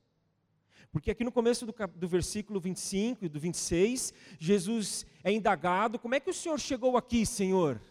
Porque 0.91 1.11
aqui 1.11 1.23
no 1.23 1.31
começo 1.31 1.65
do, 1.65 1.75
do 1.95 2.07
versículo 2.07 2.59
25 2.59 3.25
e 3.25 3.29
do 3.29 3.39
26, 3.39 4.13
Jesus 4.39 5.05
é 5.23 5.31
indagado: 5.31 5.99
como 5.99 6.15
é 6.15 6.19
que 6.19 6.29
o 6.29 6.33
Senhor 6.33 6.59
chegou 6.59 6.95
aqui, 6.95 7.25
Senhor? 7.25 7.81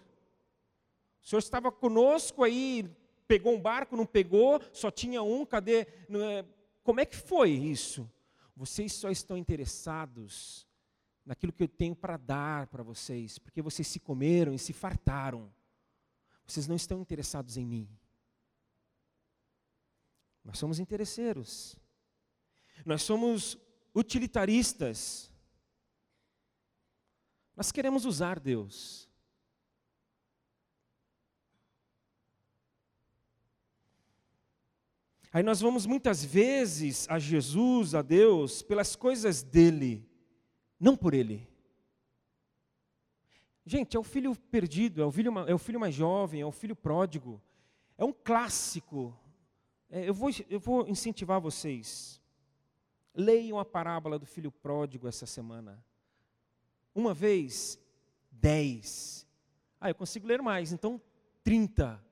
O 1.22 1.26
Senhor 1.26 1.40
estava 1.40 1.70
conosco 1.70 2.42
aí, 2.42 2.88
pegou 3.26 3.54
um 3.54 3.60
barco, 3.60 3.96
não 3.96 4.06
pegou, 4.06 4.60
só 4.72 4.90
tinha 4.90 5.22
um, 5.22 5.44
cadê? 5.44 5.80
É, 5.80 6.44
como 6.82 7.00
é 7.00 7.04
que 7.04 7.16
foi 7.16 7.50
isso? 7.50 8.10
Vocês 8.56 8.92
só 8.92 9.10
estão 9.10 9.36
interessados 9.36 10.66
naquilo 11.26 11.52
que 11.52 11.62
eu 11.62 11.68
tenho 11.68 11.94
para 11.94 12.16
dar 12.16 12.66
para 12.68 12.82
vocês, 12.82 13.38
porque 13.38 13.62
vocês 13.62 13.88
se 13.88 13.98
comeram 13.98 14.54
e 14.54 14.58
se 14.58 14.72
fartaram. 14.72 15.52
Vocês 16.46 16.66
não 16.66 16.76
estão 16.76 17.00
interessados 17.00 17.56
em 17.56 17.64
mim. 17.64 17.88
Nós 20.44 20.58
somos 20.58 20.78
interesseiros. 20.78 21.76
Nós 22.84 23.02
somos 23.02 23.56
utilitaristas. 23.94 25.30
Nós 27.56 27.72
queremos 27.72 28.04
usar 28.04 28.38
Deus. 28.38 29.08
Aí 35.32 35.42
nós 35.42 35.60
vamos 35.60 35.84
muitas 35.84 36.24
vezes 36.24 37.08
a 37.08 37.18
Jesus, 37.18 37.94
a 37.94 38.02
Deus, 38.02 38.62
pelas 38.62 38.94
coisas 38.94 39.42
dele, 39.42 40.08
não 40.78 40.96
por 40.96 41.12
ele. 41.12 41.48
Gente, 43.66 43.96
é 43.96 44.00
o 44.00 44.02
filho 44.02 44.36
perdido, 44.36 45.00
é 45.00 45.06
o 45.06 45.10
filho, 45.10 45.32
é 45.48 45.54
o 45.54 45.58
filho 45.58 45.80
mais 45.80 45.94
jovem, 45.94 46.40
é 46.40 46.46
o 46.46 46.52
filho 46.52 46.76
pródigo. 46.76 47.40
É 47.96 48.04
um 48.04 48.12
clássico. 48.12 49.16
É, 49.88 50.08
eu, 50.08 50.12
vou, 50.12 50.30
eu 50.50 50.60
vou 50.60 50.86
incentivar 50.86 51.40
vocês. 51.40 52.20
Leiam 53.14 53.58
a 53.58 53.64
parábola 53.64 54.18
do 54.18 54.26
filho 54.26 54.50
pródigo 54.50 55.08
essa 55.08 55.24
semana. 55.24 55.82
Uma 56.94 57.14
vez, 57.14 57.78
dez. 58.30 59.26
Ah, 59.80 59.88
eu 59.88 59.94
consigo 59.94 60.26
ler 60.26 60.42
mais, 60.42 60.72
então 60.72 61.00
trinta. 61.42 62.04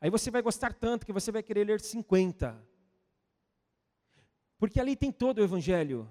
Aí 0.00 0.10
você 0.10 0.30
vai 0.30 0.42
gostar 0.42 0.72
tanto 0.72 1.04
que 1.04 1.12
você 1.12 1.32
vai 1.32 1.42
querer 1.42 1.64
ler 1.66 1.80
cinquenta. 1.80 2.60
Porque 4.58 4.80
ali 4.80 4.94
tem 4.94 5.10
todo 5.10 5.38
o 5.38 5.42
evangelho. 5.42 6.08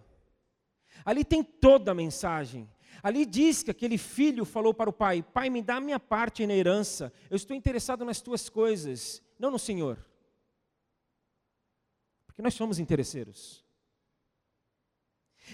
Ali 1.06 1.24
tem 1.24 1.44
toda 1.44 1.92
a 1.92 1.96
mensagem. 1.96 2.70
Ali 3.02 3.26
diz 3.26 3.64
que 3.64 3.72
aquele 3.72 3.98
filho 3.98 4.44
falou 4.46 4.74
para 4.74 4.90
o 4.90 4.94
pai: 4.94 5.24
Pai, 5.24 5.50
me 5.50 5.62
dá 5.62 5.78
a 5.78 5.82
minha 5.82 6.00
parte 6.00 6.46
na 6.46 6.54
herança. 6.54 7.14
Eu 7.30 7.36
estou 7.36 7.56
interessado 7.56 8.04
nas 8.04 8.22
tuas 8.22 8.50
coisas, 8.50 9.24
não 9.38 9.52
no 9.52 9.60
Senhor. 9.60 10.06
Porque 12.26 12.42
nós 12.42 12.54
somos 12.54 12.80
interesseiros. 12.80 13.66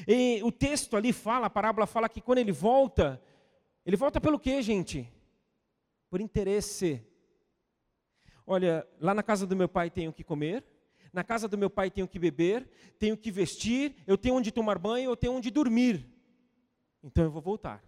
E 0.08 0.42
o 0.44 0.52
texto 0.52 0.98
ali 0.98 1.14
fala, 1.14 1.48
a 1.48 1.50
parábola 1.50 1.88
fala 1.88 2.10
que 2.10 2.20
quando 2.20 2.40
ele 2.40 2.52
volta, 2.52 3.22
ele 3.86 3.96
volta 3.96 4.20
pelo 4.20 4.40
quê, 4.40 4.62
gente? 4.62 5.10
Por 6.10 6.20
interesse. 6.20 7.02
Olha, 8.46 8.88
lá 9.00 9.14
na 9.14 9.24
casa 9.24 9.48
do 9.48 9.56
meu 9.56 9.70
pai 9.70 9.90
tenho 9.90 10.12
que 10.12 10.24
comer, 10.24 10.64
na 11.12 11.24
casa 11.24 11.48
do 11.48 11.58
meu 11.58 11.70
pai 11.70 11.90
tenho 11.90 12.08
que 12.08 12.20
beber, 12.20 12.70
tenho 13.00 13.18
que 13.18 13.32
vestir, 13.32 13.96
eu 14.06 14.18
tenho 14.18 14.36
onde 14.36 14.52
tomar 14.52 14.78
banho, 14.78 15.10
eu 15.10 15.16
tenho 15.16 15.34
onde 15.34 15.50
dormir. 15.50 16.15
Então 17.06 17.24
eu 17.24 17.30
vou 17.30 17.42
voltar. 17.42 17.84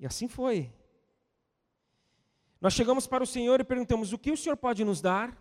E 0.00 0.06
assim 0.06 0.26
foi. 0.26 0.72
Nós 2.58 2.72
chegamos 2.72 3.06
para 3.06 3.22
o 3.22 3.26
Senhor 3.26 3.60
e 3.60 3.64
perguntamos: 3.64 4.14
o 4.14 4.18
que 4.18 4.32
o 4.32 4.36
Senhor 4.38 4.56
pode 4.56 4.82
nos 4.82 5.02
dar? 5.02 5.36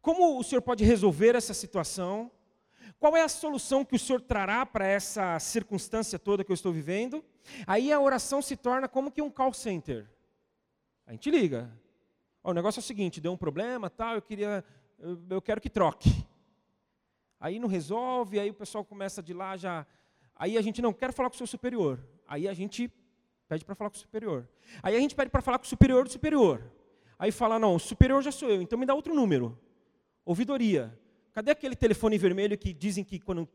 Como 0.00 0.38
o 0.38 0.42
Senhor 0.42 0.62
pode 0.62 0.82
resolver 0.82 1.34
essa 1.34 1.52
situação? 1.52 2.32
Qual 2.98 3.14
é 3.14 3.22
a 3.22 3.28
solução 3.28 3.84
que 3.84 3.94
o 3.94 3.98
Senhor 3.98 4.22
trará 4.22 4.64
para 4.64 4.86
essa 4.86 5.38
circunstância 5.38 6.18
toda 6.18 6.42
que 6.42 6.50
eu 6.50 6.54
estou 6.54 6.72
vivendo? 6.72 7.22
Aí 7.66 7.92
a 7.92 8.00
oração 8.00 8.40
se 8.40 8.56
torna 8.56 8.88
como 8.88 9.12
que 9.12 9.20
um 9.20 9.30
call 9.30 9.52
center. 9.52 10.10
A 11.06 11.12
gente 11.12 11.30
liga. 11.30 11.70
o 12.42 12.54
negócio 12.54 12.78
é 12.78 12.82
o 12.82 12.84
seguinte, 12.84 13.20
deu 13.20 13.32
um 13.32 13.36
problema, 13.36 13.90
tal, 13.90 14.14
eu 14.14 14.22
queria, 14.22 14.64
eu, 14.98 15.22
eu 15.28 15.42
quero 15.42 15.60
que 15.60 15.68
troque. 15.68 16.10
Aí 17.40 17.58
não 17.58 17.66
resolve, 17.66 18.38
aí 18.38 18.50
o 18.50 18.54
pessoal 18.54 18.84
começa 18.84 19.22
de 19.22 19.32
lá 19.32 19.56
já. 19.56 19.86
Aí 20.36 20.58
a 20.58 20.60
gente 20.60 20.82
não 20.82 20.92
quer 20.92 21.12
falar 21.12 21.30
com 21.30 21.34
o 21.34 21.38
seu 21.38 21.46
superior. 21.46 21.98
Aí 22.28 22.46
a 22.46 22.52
gente 22.52 22.92
pede 23.48 23.64
para 23.64 23.74
falar 23.74 23.90
com 23.90 23.96
o 23.96 24.00
superior. 24.00 24.46
Aí 24.82 24.94
a 24.94 25.00
gente 25.00 25.14
pede 25.14 25.30
para 25.30 25.40
falar 25.40 25.58
com 25.58 25.64
o 25.64 25.68
superior 25.68 26.04
do 26.04 26.10
superior. 26.10 26.62
Aí 27.18 27.32
fala, 27.32 27.58
não, 27.58 27.74
o 27.74 27.80
superior 27.80 28.22
já 28.22 28.30
sou 28.30 28.48
eu, 28.48 28.62
então 28.62 28.78
me 28.78 28.86
dá 28.86 28.94
outro 28.94 29.14
número. 29.14 29.58
Ouvidoria. 30.24 30.96
Cadê 31.32 31.50
aquele 31.50 31.74
telefone 31.74 32.18
vermelho 32.18 32.56
que 32.56 32.72
dizem 32.72 33.02
que 33.02 33.18
quando 33.18 33.48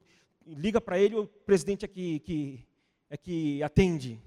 liga 0.46 0.82
para 0.82 1.00
ele, 1.00 1.15
o 1.15 1.27
presidente 1.27 1.86
é 1.86 1.88
que, 1.88 2.20
que, 2.20 2.68
é 3.10 3.18
que 3.18 3.63
atende? 3.63 4.20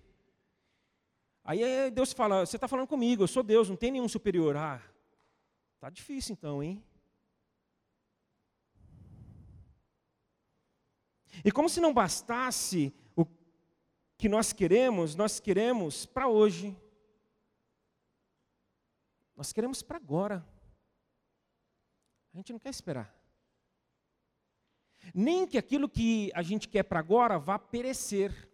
Aí 1.44 1.90
Deus 1.90 2.12
fala, 2.12 2.44
você 2.44 2.56
está 2.56 2.68
falando 2.68 2.86
comigo, 2.86 3.22
eu 3.22 3.28
sou 3.28 3.42
Deus, 3.42 3.68
não 3.68 3.76
tem 3.76 3.90
nenhum 3.90 4.08
superior. 4.08 4.56
Ah, 4.56 4.82
tá 5.80 5.88
difícil 5.90 6.32
então, 6.32 6.62
hein? 6.62 6.82
E 11.44 11.52
como 11.52 11.68
se 11.68 11.80
não 11.80 11.94
bastasse 11.94 12.92
o 13.16 13.26
que 14.16 14.28
nós 14.28 14.52
queremos, 14.52 15.14
nós 15.14 15.38
queremos 15.40 16.04
para 16.06 16.28
hoje. 16.28 16.76
Nós 19.36 19.52
queremos 19.52 19.82
para 19.82 19.96
agora. 19.96 20.44
A 22.34 22.36
gente 22.36 22.52
não 22.52 22.58
quer 22.58 22.70
esperar. 22.70 23.14
Nem 25.14 25.46
que 25.46 25.56
aquilo 25.56 25.88
que 25.88 26.30
a 26.34 26.42
gente 26.42 26.68
quer 26.68 26.82
para 26.82 26.98
agora 26.98 27.38
vá 27.38 27.58
perecer. 27.58 28.48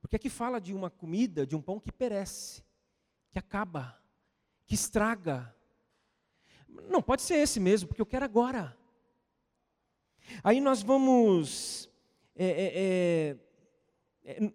Porque 0.00 0.16
aqui 0.16 0.28
fala 0.28 0.60
de 0.60 0.72
uma 0.72 0.90
comida, 0.90 1.46
de 1.46 1.56
um 1.56 1.62
pão 1.62 1.80
que 1.80 1.90
perece, 1.90 2.62
que 3.30 3.38
acaba, 3.38 4.00
que 4.66 4.74
estraga. 4.74 5.54
Não 6.68 7.02
pode 7.02 7.22
ser 7.22 7.36
esse 7.36 7.58
mesmo, 7.58 7.88
porque 7.88 8.00
eu 8.00 8.06
quero 8.06 8.24
agora. 8.24 8.75
Aí 10.42 10.60
nós 10.60 10.82
vamos, 10.82 11.88
é, 12.34 12.46
é, 12.46 12.72
é, 14.24 14.36
é, 14.44 14.52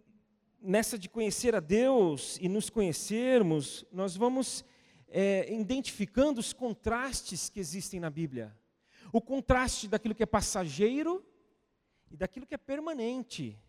nessa 0.61 0.97
de 0.97 1.09
conhecer 1.09 1.55
a 1.55 1.59
Deus 1.59 2.37
e 2.39 2.47
nos 2.47 2.69
conhecermos, 2.69 3.85
nós 3.91 4.15
vamos 4.15 4.63
é, 5.07 5.51
identificando 5.53 6.39
os 6.39 6.53
contrastes 6.53 7.49
que 7.49 7.59
existem 7.59 7.99
na 7.99 8.09
Bíblia. 8.09 8.57
O 9.11 9.19
contraste 9.19 9.87
daquilo 9.87 10.15
que 10.15 10.23
é 10.23 10.27
passageiro 10.27 11.25
e 12.09 12.15
daquilo 12.15 12.45
que 12.45 12.55
é 12.55 12.57
permanente. 12.57 13.59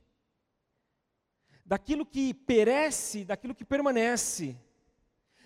Daquilo 1.65 2.05
que 2.05 2.35
perece, 2.35 3.25
daquilo 3.25 3.55
que 3.55 3.65
permanece. 3.65 4.57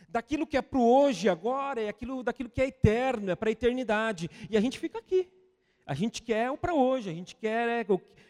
Daquilo 0.08 0.46
que 0.46 0.56
é 0.56 0.62
para 0.62 0.78
o 0.78 0.88
hoje, 0.88 1.28
agora, 1.28 1.80
e 1.82 1.88
aquilo, 1.88 2.22
daquilo 2.22 2.50
que 2.50 2.60
é 2.60 2.66
eterno, 2.66 3.30
é 3.30 3.36
para 3.36 3.48
a 3.48 3.52
eternidade. 3.52 4.30
E 4.50 4.56
a 4.56 4.60
gente 4.60 4.78
fica 4.78 4.98
aqui. 4.98 5.28
A 5.86 5.94
gente 5.94 6.20
quer 6.20 6.50
o 6.50 6.58
para 6.58 6.74
hoje, 6.74 7.08
a 7.08 7.14
gente 7.14 7.36
quer, 7.36 7.68
é, 7.68 7.86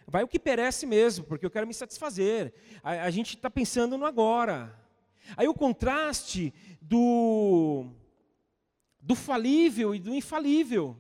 vai 0.06 0.22
o 0.22 0.28
que 0.28 0.38
perece 0.38 0.84
mesmo, 0.84 1.24
porque 1.24 1.46
eu 1.46 1.50
quero 1.50 1.66
me 1.66 1.72
satisfazer. 1.72 2.52
A, 2.82 2.90
a 3.04 3.10
gente 3.10 3.34
está 3.34 3.48
pensando 3.48 3.96
no 3.96 4.04
agora. 4.04 4.78
Aí 5.36 5.48
o 5.48 5.54
contraste 5.54 6.52
do, 6.82 7.86
do 9.00 9.14
falível 9.14 9.94
e 9.94 9.98
do 9.98 10.14
infalível. 10.14 10.96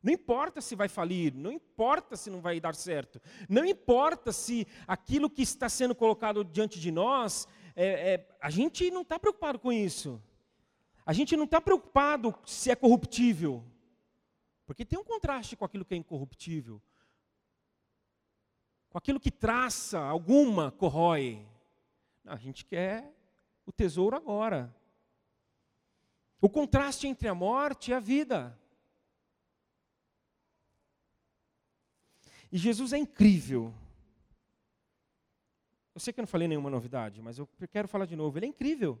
Não 0.00 0.12
importa 0.12 0.60
se 0.60 0.74
vai 0.74 0.88
falir, 0.88 1.34
não 1.34 1.52
importa 1.52 2.16
se 2.16 2.30
não 2.30 2.40
vai 2.40 2.58
dar 2.58 2.74
certo, 2.74 3.20
não 3.48 3.64
importa 3.64 4.32
se 4.32 4.66
aquilo 4.86 5.30
que 5.30 5.42
está 5.42 5.68
sendo 5.68 5.94
colocado 5.94 6.44
diante 6.44 6.80
de 6.80 6.90
nós, 6.90 7.46
é, 7.76 8.14
é, 8.14 8.28
a 8.40 8.50
gente 8.50 8.90
não 8.90 9.02
está 9.02 9.18
preocupado 9.18 9.58
com 9.58 9.72
isso. 9.72 10.20
A 11.04 11.12
gente 11.12 11.36
não 11.36 11.44
está 11.44 11.60
preocupado 11.60 12.34
se 12.44 12.70
é 12.70 12.76
corruptível. 12.76 13.64
Porque 14.72 14.86
tem 14.86 14.98
um 14.98 15.04
contraste 15.04 15.54
com 15.54 15.66
aquilo 15.66 15.84
que 15.84 15.92
é 15.92 15.98
incorruptível. 15.98 16.80
Com 18.88 18.96
aquilo 18.96 19.20
que 19.20 19.30
traça, 19.30 20.00
alguma 20.00 20.72
corrói. 20.72 21.46
Não, 22.24 22.32
a 22.32 22.38
gente 22.38 22.64
quer 22.64 23.14
o 23.66 23.70
tesouro 23.70 24.16
agora. 24.16 24.74
O 26.40 26.48
contraste 26.48 27.06
entre 27.06 27.28
a 27.28 27.34
morte 27.34 27.90
e 27.90 27.94
a 27.94 28.00
vida. 28.00 28.58
E 32.50 32.56
Jesus 32.56 32.94
é 32.94 32.98
incrível. 32.98 33.74
Eu 35.94 36.00
sei 36.00 36.14
que 36.14 36.20
eu 36.20 36.22
não 36.22 36.26
falei 36.26 36.48
nenhuma 36.48 36.70
novidade, 36.70 37.20
mas 37.20 37.38
eu 37.38 37.46
quero 37.70 37.88
falar 37.88 38.06
de 38.06 38.16
novo. 38.16 38.38
Ele 38.38 38.46
é 38.46 38.48
incrível. 38.48 38.98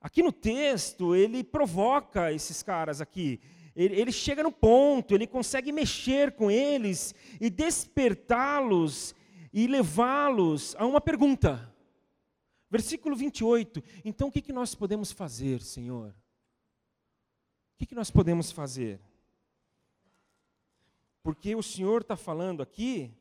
Aqui 0.00 0.22
no 0.22 0.30
texto, 0.30 1.16
ele 1.16 1.42
provoca 1.42 2.32
esses 2.32 2.62
caras 2.62 3.00
aqui. 3.00 3.40
Ele, 3.76 4.00
ele 4.00 4.10
chega 4.10 4.42
no 4.42 4.50
ponto, 4.50 5.14
ele 5.14 5.26
consegue 5.26 5.70
mexer 5.70 6.32
com 6.32 6.50
eles 6.50 7.14
e 7.38 7.50
despertá-los 7.50 9.14
e 9.52 9.66
levá-los 9.66 10.74
a 10.76 10.86
uma 10.86 11.00
pergunta. 11.00 11.72
Versículo 12.70 13.14
28. 13.14 13.82
Então, 14.02 14.28
o 14.28 14.32
que, 14.32 14.40
que 14.40 14.52
nós 14.52 14.74
podemos 14.74 15.12
fazer, 15.12 15.60
Senhor? 15.60 16.08
O 16.08 17.78
que, 17.78 17.86
que 17.86 17.94
nós 17.94 18.10
podemos 18.10 18.50
fazer? 18.50 18.98
Porque 21.22 21.54
o 21.54 21.62
Senhor 21.62 22.00
está 22.00 22.16
falando 22.16 22.62
aqui 22.62 23.12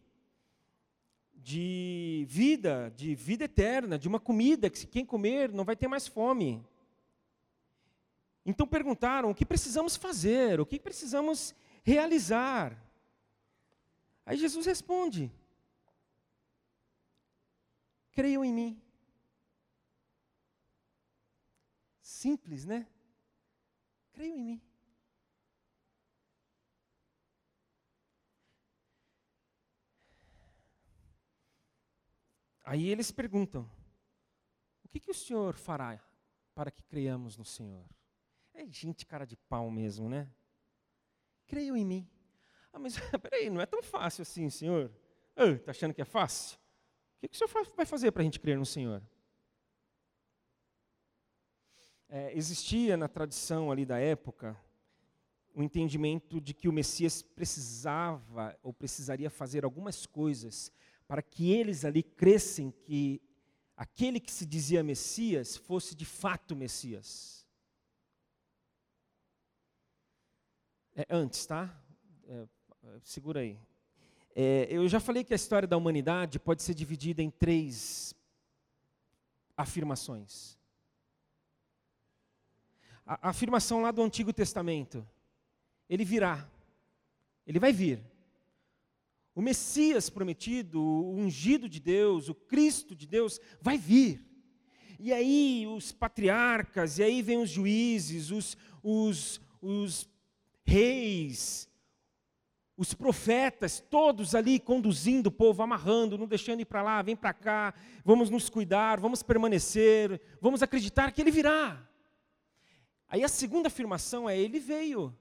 de 1.33 2.25
vida, 2.29 2.93
de 2.95 3.13
vida 3.13 3.43
eterna, 3.43 3.99
de 3.99 4.07
uma 4.07 4.19
comida 4.19 4.69
que 4.69 4.79
se 4.79 4.87
quem 4.87 5.05
comer 5.05 5.51
não 5.51 5.65
vai 5.65 5.75
ter 5.75 5.87
mais 5.87 6.07
fome. 6.07 6.65
Então 8.45 8.67
perguntaram 8.67 9.31
o 9.31 9.35
que 9.35 9.45
precisamos 9.45 9.95
fazer, 9.95 10.59
o 10.59 10.65
que 10.65 10.79
precisamos 10.79 11.55
realizar. 11.83 12.79
Aí 14.23 14.37
Jesus 14.37 14.65
responde: 14.65 15.31
Creiam 18.11 18.45
em 18.45 18.53
mim. 18.53 18.81
Simples, 22.01 22.65
né? 22.65 22.87
Creiam 24.13 24.37
em 24.37 24.43
mim. 24.43 24.61
Aí 32.63 32.89
eles 32.89 33.11
perguntam: 33.11 33.69
O 34.83 34.89
que, 34.89 34.99
que 34.99 35.11
o 35.11 35.15
Senhor 35.15 35.55
fará 35.55 35.99
para 36.53 36.71
que 36.71 36.83
creiamos 36.83 37.37
no 37.37 37.45
Senhor? 37.45 37.94
É 38.55 38.65
gente 38.65 39.05
cara 39.05 39.25
de 39.25 39.35
pau 39.35 39.69
mesmo, 39.69 40.09
né? 40.09 40.29
Creiam 41.45 41.75
em 41.75 41.85
mim. 41.85 42.09
Ah, 42.71 42.79
mas 42.79 42.95
peraí, 43.21 43.49
não 43.49 43.59
é 43.59 43.65
tão 43.65 43.83
fácil 43.83 44.21
assim, 44.21 44.49
Senhor. 44.49 44.91
Está 45.35 45.71
achando 45.71 45.93
que 45.93 46.01
é 46.01 46.05
fácil? 46.05 46.57
O 46.57 47.19
que, 47.21 47.27
que 47.27 47.35
o 47.35 47.37
Senhor 47.37 47.75
vai 47.75 47.85
fazer 47.85 48.11
para 48.11 48.21
a 48.21 48.23
gente 48.23 48.39
crer 48.39 48.57
no 48.57 48.65
Senhor? 48.65 49.03
É, 52.07 52.35
existia 52.37 52.95
na 52.95 53.07
tradição 53.07 53.71
ali 53.71 53.85
da 53.85 53.99
época 53.99 54.57
o 55.53 55.61
entendimento 55.61 56.39
de 56.39 56.53
que 56.53 56.67
o 56.67 56.73
Messias 56.73 57.21
precisava 57.21 58.57
ou 58.63 58.73
precisaria 58.73 59.29
fazer 59.29 59.65
algumas 59.65 60.05
coisas 60.05 60.71
para 61.07 61.21
que 61.21 61.51
eles 61.51 61.85
ali 61.85 62.03
crescem 62.03 62.71
que 62.71 63.21
aquele 63.75 64.19
que 64.19 64.31
se 64.31 64.45
dizia 64.45 64.83
Messias 64.83 65.55
fosse 65.57 65.95
de 65.95 66.05
fato 66.05 66.55
Messias. 66.55 67.44
É, 70.97 71.05
antes, 71.09 71.45
tá? 71.45 71.77
É, 72.25 72.45
segura 73.03 73.41
aí. 73.41 73.59
É, 74.33 74.67
eu 74.69 74.87
já 74.87 74.97
falei 74.97 75.25
que 75.25 75.33
a 75.33 75.35
história 75.35 75.67
da 75.67 75.75
humanidade 75.75 76.39
pode 76.39 76.63
ser 76.63 76.73
dividida 76.73 77.21
em 77.21 77.29
três 77.29 78.15
afirmações. 79.57 80.57
A, 83.05 83.27
a 83.27 83.29
afirmação 83.31 83.81
lá 83.81 83.91
do 83.91 84.01
Antigo 84.01 84.31
Testamento, 84.31 85.05
ele 85.89 86.05
virá, 86.05 86.49
ele 87.45 87.59
vai 87.59 87.73
vir. 87.73 88.01
O 89.35 89.41
Messias 89.41 90.09
prometido, 90.09 90.81
o 90.81 91.13
ungido 91.13 91.67
de 91.67 91.81
Deus, 91.81 92.29
o 92.29 92.35
Cristo 92.35 92.95
de 92.95 93.05
Deus, 93.05 93.37
vai 93.59 93.77
vir. 93.77 94.25
E 94.97 95.11
aí 95.11 95.67
os 95.67 95.91
patriarcas, 95.91 96.99
e 96.99 97.03
aí 97.03 97.21
vem 97.21 97.37
os 97.37 97.49
juízes, 97.49 98.31
os, 98.31 98.57
os, 98.81 99.41
os 99.61 100.14
reis, 100.65 101.69
os 102.75 102.93
profetas, 102.93 103.79
todos 103.79 104.35
ali 104.35 104.59
conduzindo 104.59 105.27
o 105.27 105.31
povo, 105.31 105.61
amarrando, 105.61 106.17
não 106.17 106.27
deixando 106.27 106.61
ir 106.61 106.65
para 106.65 106.83
lá, 106.83 107.01
vem 107.01 107.15
para 107.15 107.33
cá, 107.33 107.73
vamos 108.03 108.29
nos 108.29 108.49
cuidar, 108.49 108.99
vamos 108.99 109.23
permanecer, 109.23 110.19
vamos 110.41 110.61
acreditar 110.61 111.11
que 111.11 111.21
ele 111.21 111.31
virá. 111.31 111.87
Aí 113.07 113.23
a 113.23 113.29
segunda 113.29 113.67
afirmação 113.67 114.29
é: 114.29 114.37
ele 114.37 114.59
veio. 114.59 115.15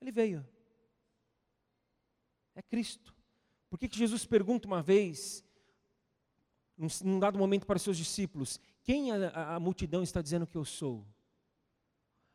Ele 0.00 0.12
veio 0.12 0.46
é 2.58 2.62
Cristo. 2.62 3.14
Por 3.70 3.78
que, 3.78 3.88
que 3.88 3.96
Jesus 3.96 4.26
pergunta 4.26 4.66
uma 4.66 4.82
vez, 4.82 5.44
num, 6.76 6.88
num 7.04 7.18
dado 7.20 7.38
momento 7.38 7.66
para 7.66 7.76
os 7.76 7.82
seus 7.82 7.96
discípulos, 7.96 8.58
quem 8.82 9.12
a, 9.12 9.28
a, 9.28 9.54
a 9.54 9.60
multidão 9.60 10.02
está 10.02 10.20
dizendo 10.20 10.46
que 10.46 10.56
eu 10.56 10.64
sou? 10.64 11.06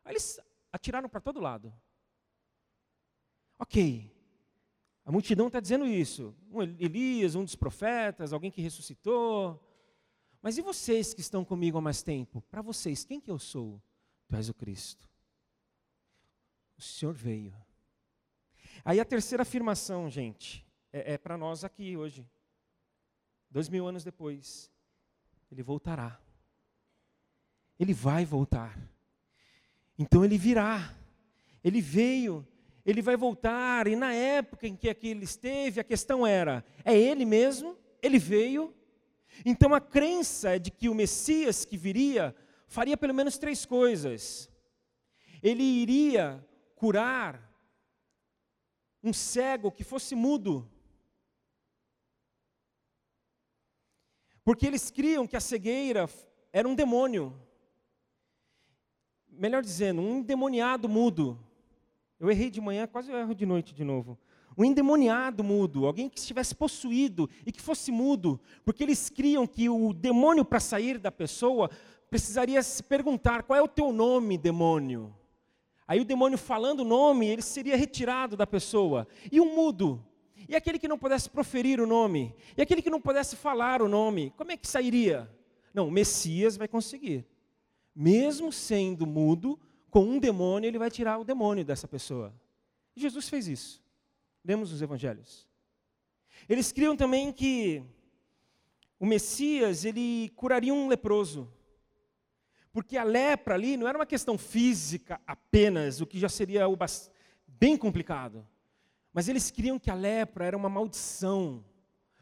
Aí 0.05 0.13
eles 0.13 0.39
atiraram 0.73 1.07
para 1.07 1.21
todo 1.21 1.39
lado. 1.39 1.73
Ok, 3.57 4.13
a 5.05 5.11
multidão 5.11 5.47
está 5.47 5.59
dizendo 5.59 5.85
isso. 5.85 6.35
Um 6.49 6.61
Elias, 6.61 7.35
um 7.35 7.43
dos 7.43 7.55
profetas, 7.55 8.31
alguém 8.31 8.51
que 8.51 8.61
ressuscitou. 8.61 9.61
Mas 10.41 10.57
e 10.57 10.61
vocês 10.61 11.13
que 11.13 11.21
estão 11.21 11.43
comigo 11.43 11.77
há 11.77 11.81
mais 11.81 12.01
tempo? 12.01 12.41
Para 12.49 12.61
vocês, 12.61 13.03
quem 13.03 13.19
que 13.19 13.29
eu 13.29 13.37
sou? 13.37 13.81
Tu 14.27 14.35
és 14.35 14.49
o 14.49 14.53
Cristo. 14.53 15.09
O 16.77 16.81
Senhor 16.81 17.13
veio. 17.13 17.53
Aí 18.83 18.99
a 18.99 19.05
terceira 19.05 19.43
afirmação, 19.43 20.09
gente, 20.09 20.65
é, 20.91 21.13
é 21.13 21.17
para 21.17 21.37
nós 21.37 21.63
aqui 21.63 21.95
hoje. 21.97 22.27
Dois 23.49 23.69
mil 23.69 23.87
anos 23.87 24.03
depois, 24.03 24.71
ele 25.51 25.61
voltará. 25.61 26.19
Ele 27.77 27.93
vai 27.93 28.25
voltar. 28.25 28.77
Então 29.97 30.23
ele 30.23 30.37
virá. 30.37 30.93
Ele 31.63 31.81
veio, 31.81 32.45
ele 32.85 33.01
vai 33.01 33.15
voltar. 33.15 33.87
E 33.87 33.95
na 33.95 34.13
época 34.13 34.67
em 34.67 34.75
que 34.75 34.89
aqui 34.89 35.09
ele 35.09 35.23
esteve, 35.23 35.79
a 35.79 35.83
questão 35.83 36.25
era: 36.25 36.63
é 36.83 36.97
ele 36.97 37.25
mesmo? 37.25 37.77
Ele 38.01 38.19
veio? 38.19 38.73
Então 39.45 39.73
a 39.73 39.81
crença 39.81 40.55
é 40.55 40.59
de 40.59 40.69
que 40.69 40.89
o 40.89 40.95
Messias 40.95 41.65
que 41.65 41.77
viria 41.77 42.35
faria 42.67 42.97
pelo 42.97 43.13
menos 43.13 43.37
três 43.37 43.65
coisas. 43.65 44.49
Ele 45.41 45.63
iria 45.63 46.45
curar 46.75 47.51
um 49.03 49.11
cego 49.13 49.71
que 49.71 49.83
fosse 49.83 50.15
mudo. 50.15 50.69
Porque 54.43 54.65
eles 54.65 54.89
criam 54.91 55.27
que 55.27 55.37
a 55.37 55.41
cegueira 55.41 56.09
era 56.51 56.67
um 56.67 56.75
demônio. 56.75 57.37
Melhor 59.37 59.61
dizendo, 59.61 60.01
um 60.01 60.19
endemoniado 60.19 60.87
mudo. 60.87 61.39
Eu 62.19 62.29
errei 62.29 62.49
de 62.49 62.61
manhã, 62.61 62.87
quase 62.87 63.11
eu 63.11 63.17
erro 63.17 63.33
de 63.33 63.45
noite 63.45 63.73
de 63.73 63.83
novo. 63.83 64.17
Um 64.57 64.63
endemoniado 64.63 65.43
mudo, 65.43 65.85
alguém 65.85 66.07
que 66.07 66.19
estivesse 66.19 66.53
possuído 66.53 67.29
e 67.45 67.51
que 67.51 67.59
fosse 67.61 67.91
mudo, 67.91 68.39
porque 68.63 68.83
eles 68.83 69.09
criam 69.09 69.47
que 69.47 69.67
o 69.67 69.91
demônio, 69.93 70.45
para 70.45 70.59
sair 70.59 70.99
da 70.99 71.11
pessoa, 71.11 71.69
precisaria 72.09 72.61
se 72.61 72.83
perguntar: 72.83 73.43
qual 73.43 73.57
é 73.57 73.61
o 73.61 73.67
teu 73.67 73.91
nome, 73.91 74.37
demônio? 74.37 75.13
Aí 75.87 75.99
o 75.99 76.05
demônio 76.05 76.37
falando 76.37 76.81
o 76.81 76.85
nome, 76.85 77.27
ele 77.27 77.41
seria 77.41 77.75
retirado 77.75 78.37
da 78.37 78.47
pessoa. 78.47 79.07
E 79.31 79.41
um 79.41 79.55
mudo? 79.55 80.03
E 80.47 80.55
aquele 80.55 80.77
que 80.77 80.87
não 80.87 80.97
pudesse 80.97 81.29
proferir 81.29 81.79
o 81.81 81.87
nome? 81.87 82.33
E 82.55 82.61
aquele 82.61 82.81
que 82.81 82.89
não 82.89 83.01
pudesse 83.01 83.35
falar 83.35 83.81
o 83.81 83.87
nome? 83.87 84.31
Como 84.37 84.51
é 84.51 84.57
que 84.57 84.67
sairia? 84.67 85.29
Não, 85.73 85.87
o 85.87 85.91
Messias 85.91 86.55
vai 86.55 86.67
conseguir. 86.67 87.25
Mesmo 87.95 88.51
sendo 88.51 89.05
mudo, 89.05 89.59
com 89.89 90.03
um 90.03 90.19
demônio, 90.19 90.67
ele 90.67 90.79
vai 90.79 90.89
tirar 90.89 91.19
o 91.19 91.23
demônio 91.23 91.63
dessa 91.63 91.87
pessoa. 91.87 92.33
E 92.95 93.01
Jesus 93.01 93.29
fez 93.29 93.47
isso. 93.47 93.83
Lemos 94.43 94.71
os 94.71 94.81
evangelhos. 94.81 95.47
Eles 96.49 96.71
criam 96.71 96.95
também 96.95 97.31
que 97.31 97.83
o 98.99 99.05
Messias, 99.05 99.85
ele 99.85 100.29
curaria 100.35 100.73
um 100.73 100.87
leproso. 100.87 101.51
Porque 102.71 102.97
a 102.97 103.03
lepra 103.03 103.53
ali 103.53 103.77
não 103.77 103.87
era 103.87 103.97
uma 103.97 104.05
questão 104.05 104.37
física 104.37 105.21
apenas, 105.27 106.01
o 106.01 106.07
que 106.07 106.17
já 106.17 106.29
seria 106.29 106.65
bem 107.45 107.77
complicado. 107.77 108.47
Mas 109.13 109.27
eles 109.27 109.51
queriam 109.51 109.77
que 109.77 109.91
a 109.91 109.95
lepra 109.95 110.45
era 110.45 110.57
uma 110.57 110.69
maldição. 110.69 111.63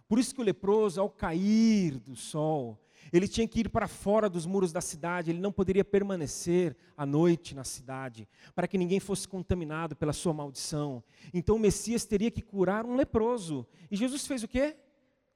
Por 0.08 0.20
isso 0.20 0.36
que 0.36 0.42
o 0.42 0.44
leproso, 0.44 1.00
ao 1.00 1.10
cair 1.10 2.00
do 2.00 2.18
sol, 2.18 2.78
ele 3.12 3.28
tinha 3.28 3.48
que 3.48 3.62
ir 3.62 3.70
para 3.70 3.88
fora 3.88 4.30
dos 4.30 4.46
muros 4.46 4.72
da 4.72 4.82
cidade, 4.82 5.32
ele 5.32 5.40
não 5.40 5.52
poderia 5.52 5.84
permanecer 5.84 6.76
à 6.96 7.06
noite 7.06 7.56
na 7.56 7.64
cidade, 7.64 8.28
para 8.56 8.68
que 8.68 8.78
ninguém 8.78 9.00
fosse 9.00 9.28
contaminado 9.28 9.96
pela 9.96 10.14
sua 10.14 10.34
maldição. 10.34 11.04
Então 11.34 11.56
o 11.56 11.60
Messias 11.60 12.06
teria 12.06 12.32
que 12.32 12.42
curar 12.42 12.86
um 12.86 12.96
leproso. 12.96 13.66
E 13.90 13.96
Jesus 13.96 14.26
fez 14.26 14.44
o 14.44 14.48
quê? 14.48 14.78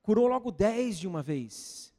Curou 0.02 0.28
logo 0.28 0.52
dez 0.52 0.98
de 1.00 1.08
uma 1.08 1.24
vez. 1.24 1.94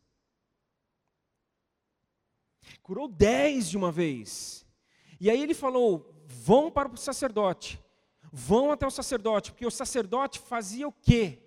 Curou 2.83 3.09
dez 3.09 3.69
de 3.69 3.77
uma 3.77 3.91
vez. 3.91 4.65
E 5.21 5.31
aí 5.31 5.43
ele 5.43 5.55
falou: 5.55 6.15
vão 6.27 6.71
para 6.71 6.89
o 6.89 6.97
sacerdote. 6.97 7.83
Vão 8.33 8.71
até 8.71 8.87
o 8.87 8.91
sacerdote, 8.91 9.51
porque 9.51 9.67
o 9.67 9.71
sacerdote 9.71 10.39
fazia 10.39 10.87
o 10.87 10.93
quê? 10.93 11.46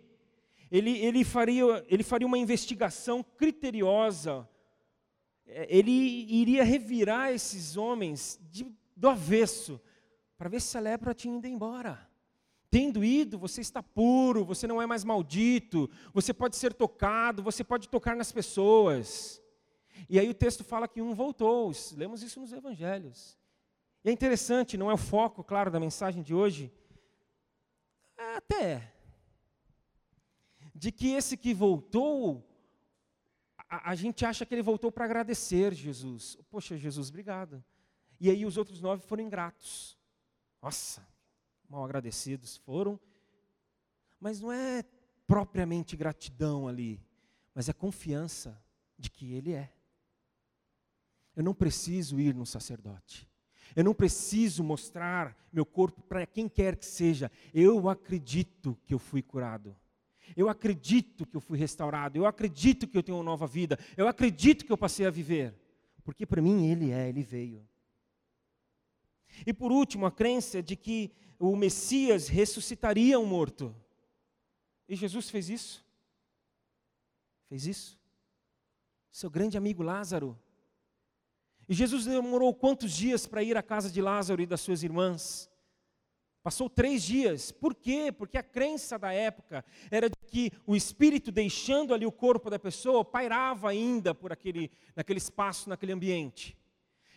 Ele, 0.71 0.97
ele, 0.99 1.23
faria, 1.23 1.85
ele 1.87 2.03
faria 2.03 2.27
uma 2.27 2.37
investigação 2.37 3.23
criteriosa. 3.23 4.47
É, 5.45 5.67
ele 5.69 5.91
iria 5.91 6.63
revirar 6.63 7.31
esses 7.31 7.75
homens 7.75 8.39
de, 8.51 8.71
do 8.95 9.09
avesso, 9.09 9.81
para 10.37 10.49
ver 10.49 10.61
se 10.61 10.77
a 10.77 10.81
lepra 10.81 11.13
tinha 11.13 11.37
ido 11.37 11.47
embora. 11.47 12.07
Tendo 12.69 13.03
ido, 13.03 13.39
você 13.39 13.61
está 13.61 13.81
puro, 13.81 14.45
você 14.45 14.67
não 14.67 14.79
é 14.79 14.85
mais 14.85 15.03
maldito, 15.03 15.89
você 16.13 16.33
pode 16.33 16.55
ser 16.55 16.71
tocado, 16.71 17.41
você 17.41 17.63
pode 17.63 17.89
tocar 17.89 18.15
nas 18.15 18.31
pessoas. 18.31 19.41
E 20.07 20.19
aí 20.19 20.29
o 20.29 20.35
texto 20.35 20.63
fala 20.63 20.87
que 20.87 21.01
um 21.01 21.15
voltou, 21.15 21.71
lemos 21.97 22.21
isso 22.21 22.39
nos 22.39 22.53
evangelhos. 22.53 23.37
E 24.03 24.09
é 24.09 24.11
interessante, 24.11 24.77
não 24.77 24.89
é 24.89 24.93
o 24.93 24.97
foco, 24.97 25.43
claro, 25.43 25.71
da 25.71 25.79
mensagem 25.79 26.21
de 26.21 26.33
hoje? 26.33 26.71
Até 28.35 28.63
é. 28.63 28.98
De 30.79 30.93
que 30.93 31.09
esse 31.09 31.35
que 31.35 31.53
voltou, 31.53 32.41
a, 33.69 33.91
a 33.91 33.95
gente 33.95 34.25
acha 34.25 34.45
que 34.45 34.55
ele 34.55 34.61
voltou 34.61 34.89
para 34.89 35.03
agradecer 35.03 35.73
Jesus. 35.73 36.37
Poxa, 36.49 36.77
Jesus, 36.77 37.09
obrigado. 37.09 37.61
E 38.17 38.29
aí 38.29 38.45
os 38.45 38.55
outros 38.55 38.81
nove 38.81 39.05
foram 39.05 39.21
ingratos. 39.21 39.97
Nossa, 40.61 41.05
mal 41.69 41.83
agradecidos 41.83 42.55
foram. 42.55 42.97
Mas 44.21 44.39
não 44.39 44.53
é 44.53 44.85
propriamente 45.27 45.97
gratidão 45.97 46.65
ali, 46.65 47.05
mas 47.53 47.67
é 47.67 47.73
confiança 47.73 48.57
de 48.97 49.09
que 49.09 49.33
Ele 49.33 49.51
é. 49.51 49.69
Eu 51.35 51.43
não 51.43 51.53
preciso 51.53 52.21
ir 52.21 52.33
no 52.33 52.45
sacerdote. 52.45 53.29
Eu 53.75 53.83
não 53.83 53.93
preciso 53.93 54.63
mostrar 54.63 55.37
meu 55.51 55.65
corpo 55.65 56.01
para 56.01 56.25
quem 56.25 56.47
quer 56.47 56.77
que 56.77 56.85
seja. 56.85 57.29
Eu 57.53 57.89
acredito 57.89 58.79
que 58.85 58.93
eu 58.93 58.99
fui 58.99 59.21
curado. 59.21 59.75
Eu 60.35 60.49
acredito 60.49 61.25
que 61.25 61.35
eu 61.35 61.41
fui 61.41 61.57
restaurado. 61.57 62.17
Eu 62.17 62.25
acredito 62.25 62.87
que 62.87 62.97
eu 62.97 63.03
tenho 63.03 63.17
uma 63.17 63.23
nova 63.23 63.47
vida. 63.47 63.77
Eu 63.95 64.07
acredito 64.07 64.65
que 64.65 64.71
eu 64.71 64.77
passei 64.77 65.05
a 65.05 65.09
viver. 65.09 65.53
Porque 66.03 66.25
para 66.25 66.41
mim 66.41 66.67
Ele 66.69 66.91
é, 66.91 67.09
Ele 67.09 67.23
veio. 67.23 67.67
E 69.45 69.53
por 69.53 69.71
último, 69.71 70.05
a 70.05 70.11
crença 70.11 70.61
de 70.61 70.75
que 70.75 71.11
o 71.37 71.55
Messias 71.55 72.27
ressuscitaria 72.27 73.19
um 73.19 73.25
morto. 73.25 73.75
E 74.87 74.95
Jesus 74.95 75.29
fez 75.29 75.49
isso. 75.49 75.85
Fez 77.47 77.65
isso. 77.65 77.99
Seu 79.11 79.29
grande 79.29 79.57
amigo 79.57 79.81
Lázaro. 79.81 80.37
E 81.67 81.73
Jesus 81.73 82.05
demorou 82.05 82.53
quantos 82.53 82.91
dias 82.91 83.27
para 83.27 83.43
ir 83.43 83.55
à 83.55 83.63
casa 83.63 83.89
de 83.89 84.01
Lázaro 84.01 84.41
e 84.41 84.45
das 84.45 84.61
suas 84.61 84.83
irmãs? 84.83 85.48
Passou 86.41 86.69
três 86.69 87.03
dias. 87.03 87.51
Por 87.51 87.75
quê? 87.75 88.11
Porque 88.11 88.37
a 88.37 88.43
crença 88.43 88.97
da 88.97 89.11
época 89.11 89.65
era 89.91 90.09
de 90.09 90.15
que 90.25 90.51
o 90.65 90.75
espírito, 90.75 91.31
deixando 91.31 91.93
ali 91.93 92.05
o 92.05 92.11
corpo 92.11 92.49
da 92.49 92.57
pessoa, 92.57 93.03
pairava 93.03 93.69
ainda 93.69 94.15
por 94.15 94.31
aquele, 94.31 94.71
naquele 94.95 95.17
espaço, 95.17 95.69
naquele 95.69 95.91
ambiente. 95.91 96.57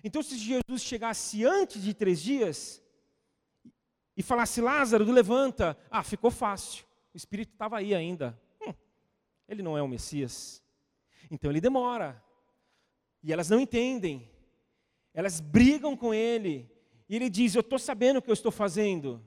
Então, 0.02 0.22
se 0.22 0.36
Jesus 0.36 0.82
chegasse 0.82 1.44
antes 1.44 1.82
de 1.82 1.94
três 1.94 2.20
dias 2.20 2.82
e 4.16 4.22
falasse, 4.22 4.60
Lázaro, 4.60 5.04
levanta, 5.04 5.76
ah, 5.90 6.02
ficou 6.02 6.30
fácil. 6.30 6.84
O 7.14 7.16
Espírito 7.16 7.52
estava 7.52 7.78
aí 7.78 7.94
ainda. 7.94 8.38
Hum, 8.66 8.74
ele 9.48 9.62
não 9.62 9.76
é 9.76 9.82
o 9.82 9.88
Messias. 9.88 10.62
Então 11.30 11.50
ele 11.50 11.60
demora. 11.60 12.22
E 13.22 13.32
elas 13.32 13.48
não 13.48 13.60
entendem. 13.60 14.28
Elas 15.14 15.40
brigam 15.40 15.96
com 15.96 16.12
ele. 16.12 16.71
E 17.08 17.16
ele 17.16 17.28
diz: 17.28 17.54
Eu 17.54 17.60
estou 17.60 17.78
sabendo 17.78 18.18
o 18.18 18.22
que 18.22 18.30
eu 18.30 18.34
estou 18.34 18.52
fazendo. 18.52 19.22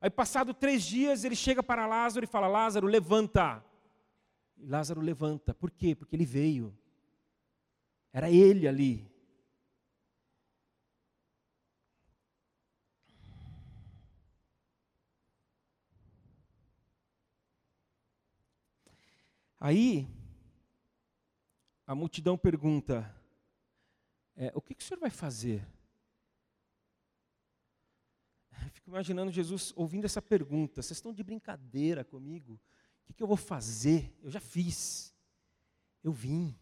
Aí, 0.00 0.10
passado 0.10 0.52
três 0.52 0.84
dias, 0.84 1.24
ele 1.24 1.34
chega 1.34 1.62
para 1.62 1.86
Lázaro 1.86 2.24
e 2.24 2.28
fala: 2.28 2.46
Lázaro, 2.46 2.86
levanta. 2.86 3.64
E 4.56 4.66
Lázaro 4.66 5.00
levanta. 5.00 5.54
Por 5.54 5.70
quê? 5.70 5.94
Porque 5.94 6.14
ele 6.14 6.26
veio. 6.26 6.76
Era 8.12 8.30
ele 8.30 8.68
ali. 8.68 9.10
Aí, 19.58 20.06
a 21.86 21.94
multidão 21.94 22.36
pergunta: 22.36 23.10
é, 24.36 24.52
O 24.54 24.60
que, 24.60 24.74
que 24.74 24.84
o 24.84 24.86
senhor 24.86 25.00
vai 25.00 25.08
fazer? 25.08 25.66
Fico 28.72 28.90
imaginando 28.90 29.30
Jesus 29.30 29.72
ouvindo 29.76 30.04
essa 30.04 30.22
pergunta: 30.22 30.82
Vocês 30.82 30.98
estão 30.98 31.12
de 31.12 31.22
brincadeira 31.22 32.04
comigo? 32.04 32.54
O 33.02 33.06
que, 33.06 33.14
que 33.14 33.22
eu 33.22 33.26
vou 33.26 33.36
fazer? 33.36 34.12
Eu 34.22 34.30
já 34.30 34.40
fiz. 34.40 35.14
Eu 36.02 36.12
vim. 36.12 36.54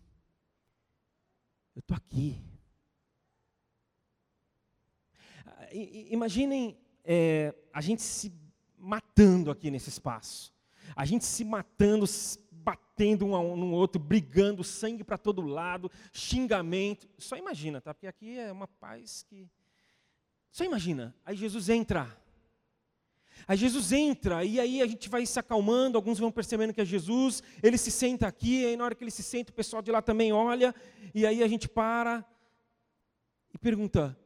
Eu 1.75 1.81
estou 1.81 1.97
aqui. 1.97 2.39
Ah, 5.47 5.69
imaginem 5.73 6.77
é, 7.05 7.55
a 7.73 7.81
gente 7.81 8.03
se 8.03 8.33
matando 8.77 9.51
aqui 9.51 9.71
nesse 9.71 9.89
espaço. 9.89 10.53
A 10.95 11.05
gente 11.05 11.25
se 11.25 11.45
matando, 11.45 12.05
batendo 12.51 13.27
um 13.27 13.57
no 13.57 13.73
outro, 13.73 14.01
brigando, 14.01 14.63
sangue 14.63 15.05
para 15.05 15.17
todo 15.17 15.41
lado, 15.43 15.91
xingamento. 16.13 17.09
Só 17.17 17.37
imagina, 17.37 17.81
tá? 17.81 17.95
Porque 17.95 18.07
aqui 18.07 18.39
é 18.39 18.53
uma 18.53 18.69
paz 18.69 19.23
que. 19.23 19.49
Só 20.53 20.65
imagina. 20.65 21.17
Aí 21.25 21.35
Jesus 21.35 21.69
entra. 21.69 22.17
Aí 23.49 23.57
Jesus 23.57 23.91
entra, 23.91 24.45
e 24.45 24.61
aí 24.61 24.81
a 24.81 24.87
gente 24.87 25.09
vai 25.09 25.27
se 25.27 25.37
acalmando, 25.37 25.99
alguns 25.99 26.21
vão 26.21 26.31
percebendo 26.31 26.73
que 26.73 26.81
é 26.81 26.85
Jesus, 26.85 27.43
ele 27.61 27.77
se 27.77 27.91
senta 27.91 28.29
aqui, 28.29 28.65
aí 28.65 28.77
na 28.77 28.85
hora 28.85 28.95
que 28.95 29.03
ele 29.03 29.11
se 29.11 29.23
senta, 29.23 29.51
o 29.51 29.55
pessoal 29.55 29.83
de 29.83 29.91
lá 29.91 30.01
também 30.01 30.33
olha, 30.33 30.73
e 31.13 31.27
aí 31.27 31.43
a 31.43 31.49
gente 31.49 31.69
para 31.69 32.25
e 33.53 33.59
pergunta: 33.59 34.17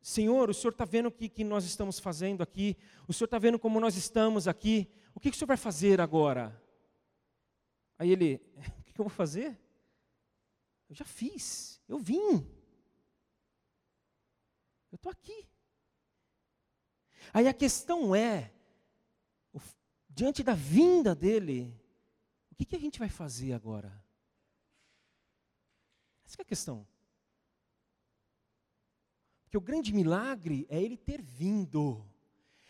Senhor, 0.00 0.48
o 0.48 0.54
Senhor 0.54 0.70
está 0.70 0.84
vendo 0.84 1.06
o 1.06 1.10
que, 1.10 1.28
que 1.28 1.42
nós 1.42 1.64
estamos 1.64 1.98
fazendo 1.98 2.42
aqui? 2.42 2.76
O 3.08 3.12
Senhor 3.12 3.24
está 3.24 3.38
vendo 3.38 3.58
como 3.58 3.80
nós 3.80 3.96
estamos 3.96 4.46
aqui? 4.46 4.88
O 5.14 5.18
que, 5.18 5.30
que 5.30 5.36
o 5.36 5.38
Senhor 5.38 5.48
vai 5.48 5.56
fazer 5.56 6.00
agora? 6.00 6.62
Aí 7.98 8.10
ele, 8.10 8.40
o 8.78 8.84
que 8.84 9.00
eu 9.00 9.04
vou 9.04 9.08
fazer? 9.08 9.58
Eu 10.88 10.94
já 10.94 11.04
fiz, 11.04 11.80
eu 11.88 11.98
vim. 11.98 12.46
Eu 14.92 14.96
estou 14.96 15.10
aqui. 15.10 15.49
Aí 17.32 17.46
a 17.46 17.54
questão 17.54 18.14
é, 18.14 18.52
diante 20.08 20.42
da 20.42 20.54
vinda 20.54 21.14
dele, 21.14 21.74
o 22.50 22.54
que, 22.54 22.64
que 22.64 22.76
a 22.76 22.80
gente 22.80 22.98
vai 22.98 23.08
fazer 23.08 23.52
agora? 23.52 24.04
Essa 26.24 26.40
é 26.40 26.42
a 26.42 26.46
questão. 26.46 26.86
Porque 29.44 29.56
o 29.56 29.60
grande 29.60 29.92
milagre 29.92 30.66
é 30.68 30.80
ele 30.80 30.96
ter 30.96 31.20
vindo, 31.20 32.04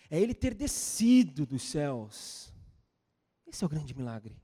é 0.08 0.18
ele 0.18 0.34
ter 0.34 0.54
descido 0.54 1.44
dos 1.44 1.62
céus. 1.62 2.52
Esse 3.46 3.64
é 3.64 3.66
o 3.66 3.70
grande 3.70 3.94
milagre. 3.94 4.40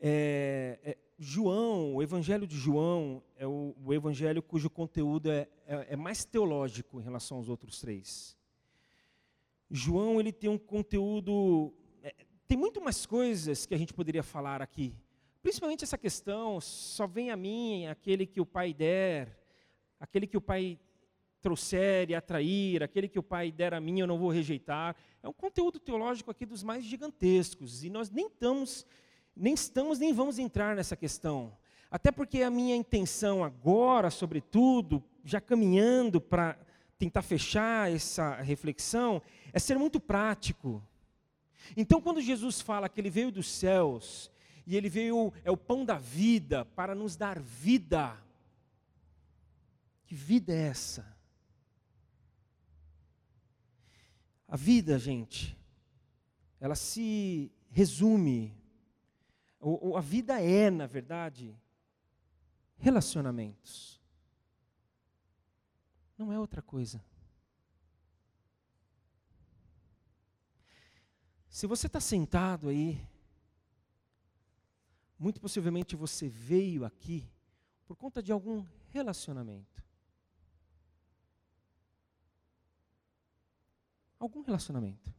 É, 0.00 0.78
é, 0.82 0.98
João, 1.20 1.96
o 1.96 2.02
Evangelho 2.02 2.46
de 2.46 2.56
João 2.56 3.20
é 3.36 3.44
o, 3.44 3.74
o 3.84 3.92
evangelho 3.92 4.40
cujo 4.40 4.70
conteúdo 4.70 5.28
é, 5.28 5.48
é, 5.66 5.86
é, 5.90 5.96
mais 5.96 6.24
teológico 6.24 7.00
em 7.00 7.02
relação 7.02 7.38
aos 7.38 7.48
outros 7.48 7.80
três. 7.80 8.36
João 9.68 10.20
ele 10.20 10.32
tem 10.32 10.48
um 10.48 10.56
conteúdo, 10.56 11.74
é, 12.04 12.14
tem 12.46 12.56
muito 12.56 12.80
mais 12.80 13.04
coisas 13.04 13.66
que 13.66 13.74
a 13.74 13.78
gente 13.78 13.92
poderia 13.92 14.22
falar 14.22 14.62
aqui. 14.62 14.94
Principalmente 15.42 15.82
essa 15.82 15.98
questão, 15.98 16.60
só 16.60 17.04
vem 17.04 17.32
a 17.32 17.36
mim 17.36 17.86
aquele 17.86 18.24
que 18.24 18.40
o 18.40 18.46
Pai 18.46 18.72
der, 18.72 19.36
aquele 19.98 20.24
que 20.24 20.36
o 20.36 20.40
Pai 20.40 20.78
trouxer 21.40 22.10
e 22.10 22.14
atrair, 22.14 22.80
aquele 22.80 23.08
que 23.08 23.18
o 23.18 23.24
Pai 23.24 23.50
der 23.50 23.74
a 23.74 23.80
mim 23.80 23.98
eu 23.98 24.06
não 24.06 24.18
vou 24.18 24.30
rejeitar. 24.30 24.94
É 25.20 25.28
um 25.28 25.32
conteúdo 25.32 25.80
teológico 25.80 26.30
aqui 26.30 26.46
dos 26.46 26.62
mais 26.62 26.84
gigantescos 26.84 27.82
e 27.82 27.90
nós 27.90 28.08
nem 28.08 28.28
estamos 28.28 28.86
nem 29.38 29.54
estamos 29.54 29.98
nem 29.98 30.12
vamos 30.12 30.38
entrar 30.38 30.74
nessa 30.74 30.96
questão. 30.96 31.56
Até 31.90 32.10
porque 32.10 32.42
a 32.42 32.50
minha 32.50 32.76
intenção 32.76 33.42
agora, 33.42 34.10
sobretudo, 34.10 35.02
já 35.24 35.40
caminhando 35.40 36.20
para 36.20 36.58
tentar 36.98 37.22
fechar 37.22 37.90
essa 37.90 38.34
reflexão, 38.36 39.22
é 39.52 39.58
ser 39.58 39.78
muito 39.78 40.00
prático. 40.00 40.82
Então, 41.76 42.00
quando 42.00 42.20
Jesus 42.20 42.60
fala 42.60 42.88
que 42.88 43.00
ele 43.00 43.10
veio 43.10 43.30
dos 43.30 43.48
céus 43.48 44.30
e 44.66 44.76
ele 44.76 44.88
veio, 44.88 45.32
é 45.44 45.50
o 45.50 45.56
pão 45.56 45.84
da 45.84 45.96
vida 45.96 46.64
para 46.64 46.94
nos 46.94 47.16
dar 47.16 47.38
vida, 47.38 48.16
que 50.04 50.14
vida 50.14 50.52
é 50.52 50.68
essa? 50.68 51.16
A 54.46 54.56
vida, 54.56 54.98
gente, 54.98 55.56
ela 56.60 56.74
se 56.74 57.52
resume 57.70 58.57
ou, 59.60 59.96
a 59.96 60.00
vida 60.00 60.40
é, 60.40 60.70
na 60.70 60.86
verdade, 60.86 61.56
relacionamentos. 62.76 64.00
Não 66.16 66.32
é 66.32 66.38
outra 66.38 66.62
coisa. 66.62 67.04
Se 71.48 71.66
você 71.66 71.88
está 71.88 72.00
sentado 72.00 72.68
aí, 72.68 73.04
muito 75.18 75.40
possivelmente 75.40 75.96
você 75.96 76.28
veio 76.28 76.84
aqui 76.84 77.28
por 77.84 77.96
conta 77.96 78.22
de 78.22 78.30
algum 78.30 78.64
relacionamento. 78.90 79.82
Algum 84.18 84.42
relacionamento. 84.42 85.12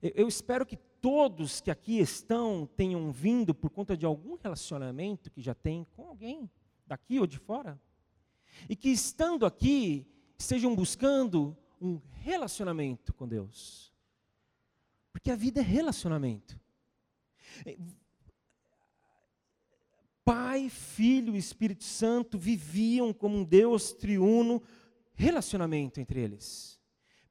Eu, 0.00 0.12
eu 0.14 0.28
espero 0.28 0.64
que 0.64 0.78
todos 1.02 1.60
que 1.60 1.70
aqui 1.70 1.98
estão 1.98 2.64
tenham 2.64 3.10
vindo 3.10 3.52
por 3.52 3.68
conta 3.68 3.96
de 3.96 4.06
algum 4.06 4.36
relacionamento 4.36 5.32
que 5.32 5.42
já 5.42 5.52
tem 5.52 5.84
com 5.96 6.06
alguém, 6.06 6.48
daqui 6.86 7.18
ou 7.18 7.26
de 7.26 7.38
fora. 7.38 7.78
E 8.68 8.76
que 8.76 8.88
estando 8.88 9.44
aqui, 9.44 10.06
estejam 10.38 10.74
buscando 10.76 11.56
um 11.80 12.00
relacionamento 12.22 13.12
com 13.12 13.26
Deus. 13.26 13.92
Porque 15.12 15.30
a 15.30 15.36
vida 15.36 15.58
é 15.58 15.62
relacionamento. 15.62 16.58
Pai, 20.24 20.68
Filho 20.68 21.34
e 21.34 21.38
Espírito 21.38 21.82
Santo 21.82 22.38
viviam 22.38 23.12
como 23.12 23.38
um 23.38 23.44
Deus 23.44 23.92
triuno, 23.92 24.62
relacionamento 25.14 26.00
entre 26.00 26.20
eles. 26.20 26.80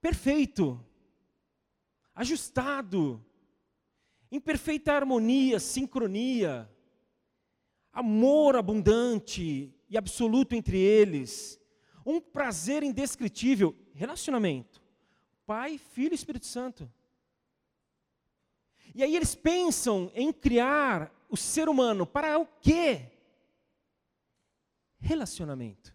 Perfeito, 0.01 0.83
ajustado, 2.13 3.23
em 4.31 4.39
perfeita 4.39 4.93
harmonia, 4.93 5.59
sincronia, 5.59 6.69
amor 7.91 8.55
abundante 8.55 9.75
e 9.89 9.97
absoluto 9.97 10.55
entre 10.55 10.77
eles, 10.77 11.59
um 12.05 12.21
prazer 12.21 12.81
indescritível, 12.81 13.75
relacionamento. 13.93 14.81
Pai, 15.45 15.77
Filho 15.77 16.13
e 16.13 16.15
Espírito 16.15 16.45
Santo. 16.45 16.89
E 18.95 19.03
aí 19.03 19.15
eles 19.15 19.35
pensam 19.35 20.09
em 20.15 20.31
criar 20.31 21.13
o 21.29 21.35
ser 21.35 21.67
humano 21.67 22.05
para 22.05 22.37
o 22.39 22.45
quê? 22.45 23.11
Relacionamento. 24.97 25.93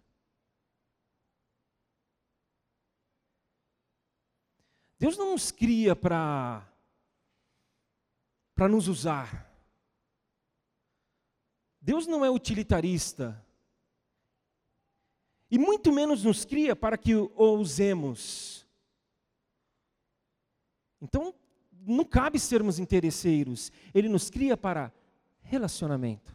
Deus 4.99 5.17
não 5.17 5.33
nos 5.33 5.51
cria 5.51 5.95
para 5.95 6.67
para 8.57 8.69
nos 8.69 8.89
usar. 8.89 9.47
Deus 11.81 12.07
não 12.07 12.25
é 12.25 12.31
utilitarista. 12.31 13.41
E 15.49 15.59
muito 15.59 15.93
menos 15.93 16.25
nos 16.25 16.45
cria 16.45 16.75
para 16.75 16.99
que 16.99 17.15
o 17.15 17.31
usemos. 17.37 18.67
Então, 21.01 21.33
não 21.71 22.05
cabe 22.05 22.41
sermos 22.41 22.81
interesseiros. 22.81 23.71
Ele 23.95 24.09
nos 24.09 24.31
cria 24.31 24.57
para 24.57 24.93
relacionamento. 25.43 26.35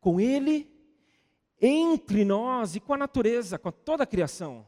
Com 0.00 0.18
Ele, 0.18 0.70
entre 1.60 2.24
nós 2.24 2.76
e 2.76 2.80
com 2.80 2.94
a 2.94 2.98
natureza, 2.98 3.58
com 3.58 3.70
toda 3.70 4.04
a 4.04 4.06
criação. 4.06 4.66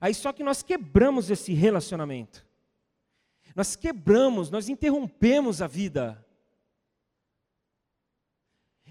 Aí 0.00 0.12
só 0.12 0.32
que 0.32 0.42
nós 0.42 0.62
quebramos 0.62 1.30
esse 1.30 1.54
relacionamento. 1.54 2.44
Nós 3.54 3.76
quebramos, 3.76 4.50
nós 4.50 4.68
interrompemos 4.68 5.62
a 5.62 5.66
vida. 5.66 6.24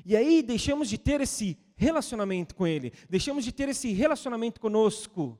E 0.05 0.15
aí 0.15 0.41
deixamos 0.41 0.89
de 0.89 0.97
ter 0.97 1.21
esse 1.21 1.57
relacionamento 1.75 2.55
com 2.55 2.65
Ele, 2.65 2.91
deixamos 3.09 3.43
de 3.43 3.51
ter 3.51 3.69
esse 3.69 3.91
relacionamento 3.91 4.59
conosco, 4.59 5.39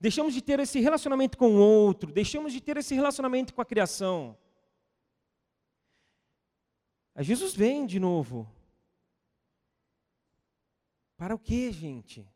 deixamos 0.00 0.34
de 0.34 0.42
ter 0.42 0.60
esse 0.60 0.80
relacionamento 0.80 1.36
com 1.36 1.54
o 1.54 1.58
outro, 1.58 2.12
deixamos 2.12 2.52
de 2.52 2.60
ter 2.60 2.76
esse 2.76 2.94
relacionamento 2.94 3.54
com 3.54 3.60
a 3.60 3.64
criação. 3.64 4.36
Aí 7.14 7.24
Jesus 7.24 7.54
vem 7.54 7.86
de 7.86 8.00
novo. 8.00 8.50
Para 11.16 11.34
o 11.34 11.38
que, 11.38 11.70
gente? 11.70 12.28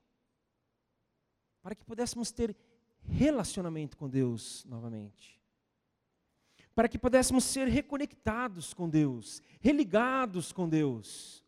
Para 1.60 1.74
que 1.74 1.84
pudéssemos 1.84 2.30
ter 2.30 2.56
relacionamento 3.02 3.96
com 3.96 4.08
Deus 4.08 4.64
novamente. 4.64 5.37
Para 6.78 6.88
que 6.88 6.96
pudéssemos 6.96 7.42
ser 7.42 7.66
reconectados 7.66 8.72
com 8.72 8.88
Deus, 8.88 9.42
religados 9.60 10.52
com 10.52 10.68
Deus 10.68 11.42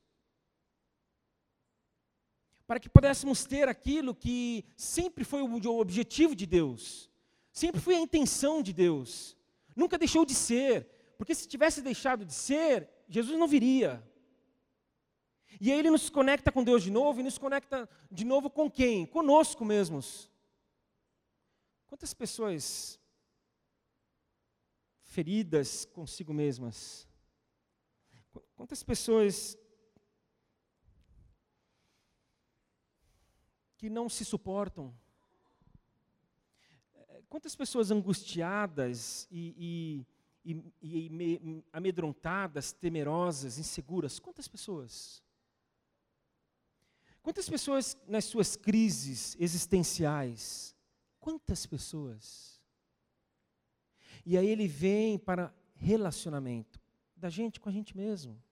para 2.66 2.78
que 2.78 2.88
pudéssemos 2.88 3.44
ter 3.44 3.68
aquilo 3.68 4.14
que 4.14 4.64
sempre 4.76 5.24
foi 5.24 5.42
o 5.42 5.80
objetivo 5.80 6.36
de 6.36 6.46
Deus, 6.46 7.10
sempre 7.52 7.80
foi 7.80 7.96
a 7.96 8.00
intenção 8.00 8.62
de 8.62 8.72
Deus, 8.72 9.36
nunca 9.74 9.98
deixou 9.98 10.24
de 10.24 10.36
ser, 10.36 10.86
porque 11.18 11.34
se 11.34 11.48
tivesse 11.48 11.82
deixado 11.82 12.24
de 12.24 12.32
ser, 12.32 12.88
Jesus 13.08 13.36
não 13.36 13.48
viria. 13.48 14.00
E 15.60 15.72
aí 15.72 15.80
ele 15.80 15.90
nos 15.90 16.08
conecta 16.08 16.52
com 16.52 16.62
Deus 16.62 16.84
de 16.84 16.92
novo 16.92 17.18
e 17.18 17.24
nos 17.24 17.38
conecta 17.38 17.88
de 18.08 18.24
novo 18.24 18.48
com 18.48 18.70
quem? 18.70 19.04
Conosco 19.04 19.64
mesmos. 19.64 20.30
Quantas 21.88 22.14
pessoas 22.14 22.99
feridas 25.10 25.84
consigo 25.84 26.32
mesmas? 26.32 27.06
Quantas 28.54 28.82
pessoas 28.82 29.58
que 33.76 33.88
não 33.88 34.10
se 34.10 34.26
suportam. 34.26 34.94
É, 36.94 37.22
quantas 37.30 37.56
pessoas 37.56 37.90
angustiadas 37.90 39.26
e, 39.30 40.04
e, 40.44 40.52
e, 40.82 41.08
e 41.10 41.64
amedrontadas, 41.72 42.72
temerosas, 42.72 43.58
inseguras? 43.58 44.18
Quantas 44.18 44.46
pessoas? 44.46 45.22
Quantas 47.22 47.48
pessoas 47.48 47.96
nas 48.06 48.26
suas 48.26 48.54
crises 48.54 49.34
existenciais? 49.40 50.76
Quantas 51.18 51.64
pessoas? 51.64 52.59
E 54.24 54.37
aí 54.37 54.46
ele 54.46 54.68
vem 54.68 55.18
para 55.18 55.54
relacionamento 55.74 56.80
da 57.16 57.28
gente 57.28 57.61
com 57.61 57.68
a 57.68 57.72
gente 57.72 57.96
mesmo. 57.96 58.42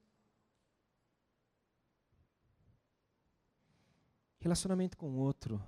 Relacionamento 4.40 4.96
com 4.96 5.11
o 5.11 5.16
outro. 5.16 5.62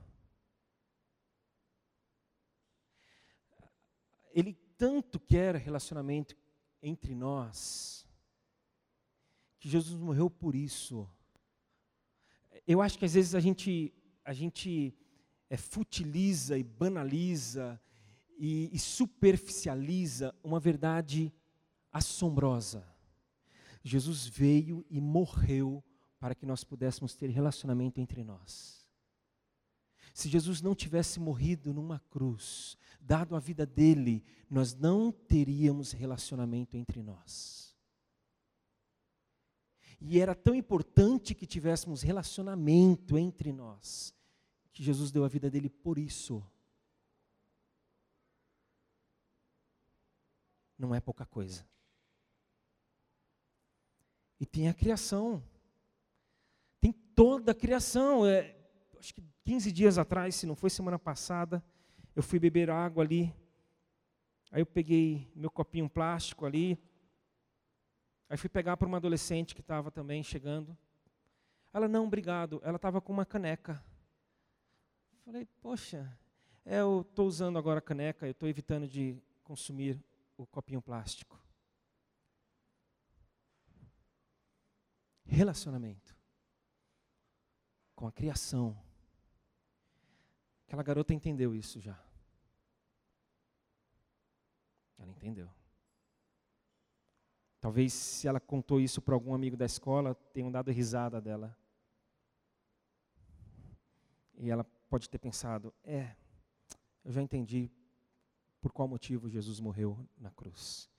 Ele 4.32 4.54
tanto 4.76 5.18
quer 5.18 5.56
relacionamento 5.56 6.36
entre 6.82 7.14
nós, 7.14 8.06
que 9.58 9.68
Jesus 9.68 10.00
morreu 10.00 10.30
por 10.30 10.54
isso. 10.54 11.08
Eu 12.66 12.80
acho 12.80 12.98
que 12.98 13.04
às 13.04 13.14
vezes 13.14 13.34
a 13.34 13.40
gente, 13.40 13.92
a 14.24 14.32
gente 14.32 14.94
é, 15.50 15.56
futiliza 15.56 16.56
e 16.56 16.62
banaliza 16.62 17.80
e, 18.40 18.70
e 18.72 18.78
superficializa 18.78 20.34
uma 20.42 20.58
verdade 20.58 21.30
assombrosa. 21.92 22.88
Jesus 23.84 24.26
veio 24.26 24.82
e 24.88 24.98
morreu 24.98 25.84
para 26.18 26.34
que 26.34 26.46
nós 26.46 26.64
pudéssemos 26.64 27.14
ter 27.14 27.28
relacionamento 27.28 28.00
entre 28.00 28.24
nós. 28.24 28.86
Se 30.14 30.26
Jesus 30.26 30.62
não 30.62 30.74
tivesse 30.74 31.20
morrido 31.20 31.74
numa 31.74 32.00
cruz, 32.10 32.78
dado 32.98 33.36
a 33.36 33.38
vida 33.38 33.66
dele, 33.66 34.24
nós 34.48 34.74
não 34.74 35.12
teríamos 35.12 35.92
relacionamento 35.92 36.78
entre 36.78 37.02
nós. 37.02 37.76
E 40.00 40.18
era 40.18 40.34
tão 40.34 40.54
importante 40.54 41.34
que 41.34 41.46
tivéssemos 41.46 42.00
relacionamento 42.00 43.18
entre 43.18 43.52
nós, 43.52 44.14
que 44.72 44.82
Jesus 44.82 45.10
deu 45.10 45.24
a 45.24 45.28
vida 45.28 45.50
dele 45.50 45.68
por 45.68 45.98
isso. 45.98 46.42
Não 50.80 50.94
é 50.94 51.00
pouca 51.00 51.26
coisa. 51.26 51.64
E 54.40 54.46
tem 54.46 54.68
a 54.68 54.74
criação 54.74 55.42
toda 57.20 57.52
a 57.52 57.54
criação. 57.54 58.26
É, 58.26 58.56
acho 58.98 59.14
que 59.14 59.22
15 59.44 59.70
dias 59.70 59.98
atrás, 59.98 60.34
se 60.34 60.46
não 60.46 60.54
foi 60.56 60.70
semana 60.70 60.98
passada, 60.98 61.62
eu 62.16 62.22
fui 62.22 62.38
beber 62.38 62.70
água 62.70 63.04
ali. 63.04 63.30
Aí 64.50 64.62
eu 64.62 64.66
peguei 64.66 65.30
meu 65.36 65.50
copinho 65.50 65.86
plástico 65.86 66.46
ali. 66.46 66.78
Aí 68.26 68.38
fui 68.38 68.48
pegar 68.48 68.78
para 68.78 68.88
uma 68.88 68.96
adolescente 68.96 69.54
que 69.54 69.60
estava 69.60 69.90
também 69.90 70.22
chegando. 70.22 70.74
Ela, 71.74 71.86
não, 71.86 72.06
obrigado. 72.06 72.58
Ela 72.64 72.76
estava 72.76 73.02
com 73.02 73.12
uma 73.12 73.26
caneca. 73.26 73.84
Falei, 75.22 75.46
poxa, 75.60 76.10
é, 76.64 76.80
eu 76.80 77.02
estou 77.02 77.26
usando 77.26 77.58
agora 77.58 77.80
a 77.80 77.82
caneca, 77.82 78.26
eu 78.26 78.30
estou 78.30 78.48
evitando 78.48 78.88
de 78.88 79.22
consumir 79.44 80.02
o 80.42 80.46
copinho 80.46 80.80
plástico. 80.80 81.38
Relacionamento 85.24 86.16
com 87.94 88.06
a 88.06 88.12
criação. 88.12 88.76
Aquela 90.66 90.82
garota 90.82 91.12
entendeu 91.12 91.54
isso 91.54 91.78
já. 91.78 92.02
Ela 94.98 95.10
entendeu. 95.10 95.50
Talvez 97.60 97.92
se 97.92 98.26
ela 98.26 98.40
contou 98.40 98.80
isso 98.80 99.02
para 99.02 99.14
algum 99.14 99.34
amigo 99.34 99.56
da 99.56 99.66
escola, 99.66 100.14
tenham 100.32 100.50
dado 100.50 100.70
risada 100.70 101.20
dela. 101.20 101.56
E 104.38 104.50
ela 104.50 104.64
pode 104.88 105.08
ter 105.10 105.18
pensado: 105.18 105.74
é, 105.84 106.16
eu 107.04 107.12
já 107.12 107.20
entendi 107.20 107.70
por 108.60 108.72
qual 108.72 108.86
motivo 108.86 109.28
Jesus 109.28 109.58
morreu 109.58 109.98
na 110.18 110.30
cruz. 110.30 110.90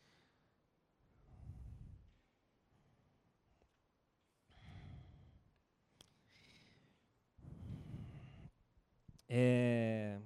É... 9.30 10.19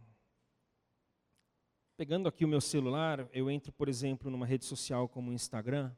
Pegando 1.96 2.28
aqui 2.28 2.44
o 2.44 2.48
meu 2.48 2.60
celular, 2.60 3.30
eu 3.32 3.52
entro, 3.52 3.72
por 3.72 3.88
exemplo, 3.88 4.32
numa 4.32 4.46
rede 4.46 4.66
social 4.66 5.08
como 5.08 5.30
o 5.30 5.34
Instagram, 5.34 5.94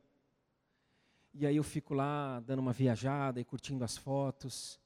e 1.33 1.45
aí 1.45 1.55
eu 1.55 1.63
fico 1.63 1.93
lá 1.93 2.39
dando 2.41 2.59
uma 2.59 2.73
viajada 2.73 3.39
e 3.39 3.45
curtindo 3.45 3.83
as 3.83 3.95
fotos. 3.95 4.79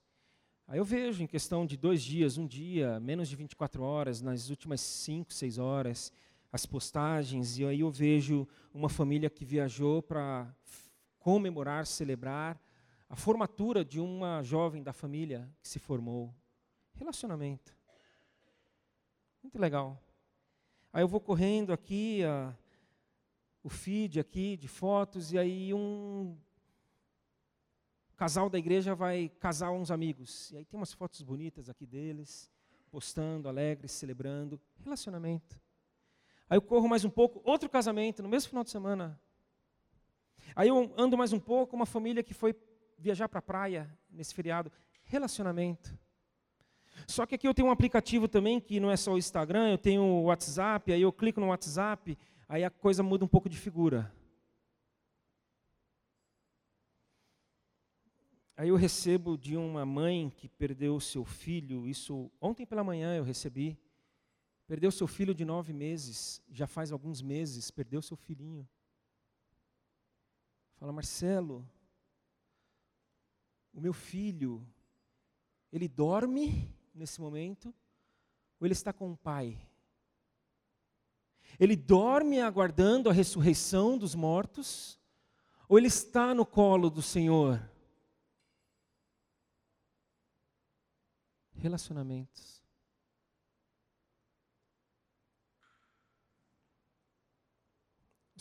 Aí 0.67 0.77
eu 0.77 0.85
vejo 0.85 1.23
em 1.23 1.27
questão 1.27 1.65
de 1.65 1.75
dois 1.75 2.03
dias, 2.03 2.37
um 2.37 2.45
dia, 2.45 2.99
menos 2.99 3.27
de 3.27 3.35
24 3.35 3.81
horas, 3.81 4.21
nas 4.21 4.49
últimas 4.49 4.81
cinco, 4.81 5.33
seis 5.33 5.57
horas, 5.57 6.13
as 6.51 6.65
postagens, 6.65 7.57
e 7.57 7.65
aí 7.65 7.79
eu 7.79 7.89
vejo 7.89 8.47
uma 8.73 8.89
família 8.89 9.29
que 9.29 9.45
viajou 9.45 10.01
para 10.01 10.53
comemorar, 11.17 11.85
celebrar 11.85 12.61
a 13.09 13.15
formatura 13.15 13.85
de 13.85 13.99
uma 13.99 14.41
jovem 14.43 14.83
da 14.83 14.91
família 14.91 15.49
que 15.61 15.67
se 15.67 15.79
formou. 15.79 16.33
Relacionamento. 16.93 17.75
Muito 19.41 19.57
legal. 19.59 20.01
Aí 20.93 21.03
eu 21.03 21.07
vou 21.07 21.21
correndo 21.21 21.71
aqui, 21.71 22.23
a, 22.23 22.55
o 23.63 23.69
feed 23.69 24.19
aqui 24.19 24.57
de 24.57 24.67
fotos, 24.67 25.31
e 25.31 25.37
aí 25.37 25.73
um 25.73 26.37
casal 28.17 28.49
da 28.49 28.59
igreja 28.59 28.93
vai 28.93 29.29
casar 29.39 29.71
uns 29.71 29.89
amigos. 29.89 30.51
E 30.51 30.57
aí 30.57 30.65
tem 30.65 30.79
umas 30.79 30.93
fotos 30.93 31.21
bonitas 31.21 31.69
aqui 31.69 31.85
deles, 31.85 32.51
postando, 32.91 33.49
alegres, 33.49 33.91
celebrando. 33.91 34.61
Relacionamento. 34.83 35.59
Aí 36.51 36.57
eu 36.57 36.61
corro 36.61 36.89
mais 36.89 37.05
um 37.05 37.09
pouco, 37.09 37.41
outro 37.45 37.69
casamento, 37.69 38.21
no 38.21 38.27
mesmo 38.27 38.49
final 38.49 38.61
de 38.61 38.69
semana. 38.69 39.17
Aí 40.53 40.67
eu 40.67 40.93
ando 40.97 41.17
mais 41.17 41.31
um 41.31 41.39
pouco, 41.39 41.77
uma 41.77 41.85
família 41.85 42.21
que 42.21 42.33
foi 42.33 42.53
viajar 42.97 43.29
para 43.29 43.39
a 43.39 43.41
praia 43.41 43.97
nesse 44.09 44.35
feriado. 44.35 44.69
Relacionamento. 45.05 45.97
Só 47.07 47.25
que 47.25 47.35
aqui 47.35 47.47
eu 47.47 47.53
tenho 47.53 47.69
um 47.69 47.71
aplicativo 47.71 48.27
também, 48.27 48.59
que 48.59 48.81
não 48.81 48.91
é 48.91 48.97
só 48.97 49.13
o 49.13 49.17
Instagram, 49.17 49.71
eu 49.71 49.77
tenho 49.77 50.03
o 50.03 50.23
WhatsApp, 50.23 50.91
aí 50.91 51.01
eu 51.01 51.13
clico 51.13 51.39
no 51.39 51.47
WhatsApp, 51.47 52.17
aí 52.49 52.65
a 52.65 52.69
coisa 52.69 53.01
muda 53.01 53.23
um 53.23 53.29
pouco 53.29 53.47
de 53.47 53.57
figura. 53.57 54.13
Aí 58.57 58.67
eu 58.67 58.75
recebo 58.75 59.37
de 59.37 59.55
uma 59.55 59.85
mãe 59.85 60.29
que 60.35 60.49
perdeu 60.49 60.99
seu 60.99 61.23
filho, 61.23 61.87
isso 61.87 62.29
ontem 62.41 62.65
pela 62.65 62.83
manhã 62.83 63.15
eu 63.15 63.23
recebi. 63.23 63.79
Perdeu 64.71 64.89
seu 64.89 65.05
filho 65.05 65.35
de 65.35 65.43
nove 65.43 65.73
meses, 65.73 66.41
já 66.49 66.65
faz 66.65 66.93
alguns 66.93 67.21
meses, 67.21 67.69
perdeu 67.69 68.01
seu 68.01 68.15
filhinho. 68.15 68.65
Fala, 70.77 70.93
Marcelo, 70.93 71.69
o 73.73 73.81
meu 73.81 73.91
filho, 73.91 74.65
ele 75.73 75.89
dorme 75.89 76.73
nesse 76.95 77.19
momento 77.19 77.75
ou 78.61 78.65
ele 78.65 78.71
está 78.71 78.93
com 78.93 79.11
o 79.11 79.17
pai? 79.17 79.61
Ele 81.59 81.75
dorme 81.75 82.39
aguardando 82.39 83.09
a 83.09 83.13
ressurreição 83.13 83.97
dos 83.97 84.15
mortos 84.15 84.97
ou 85.67 85.77
ele 85.77 85.87
está 85.87 86.33
no 86.33 86.45
colo 86.45 86.89
do 86.89 87.01
Senhor? 87.01 87.61
Relacionamentos. 91.55 92.60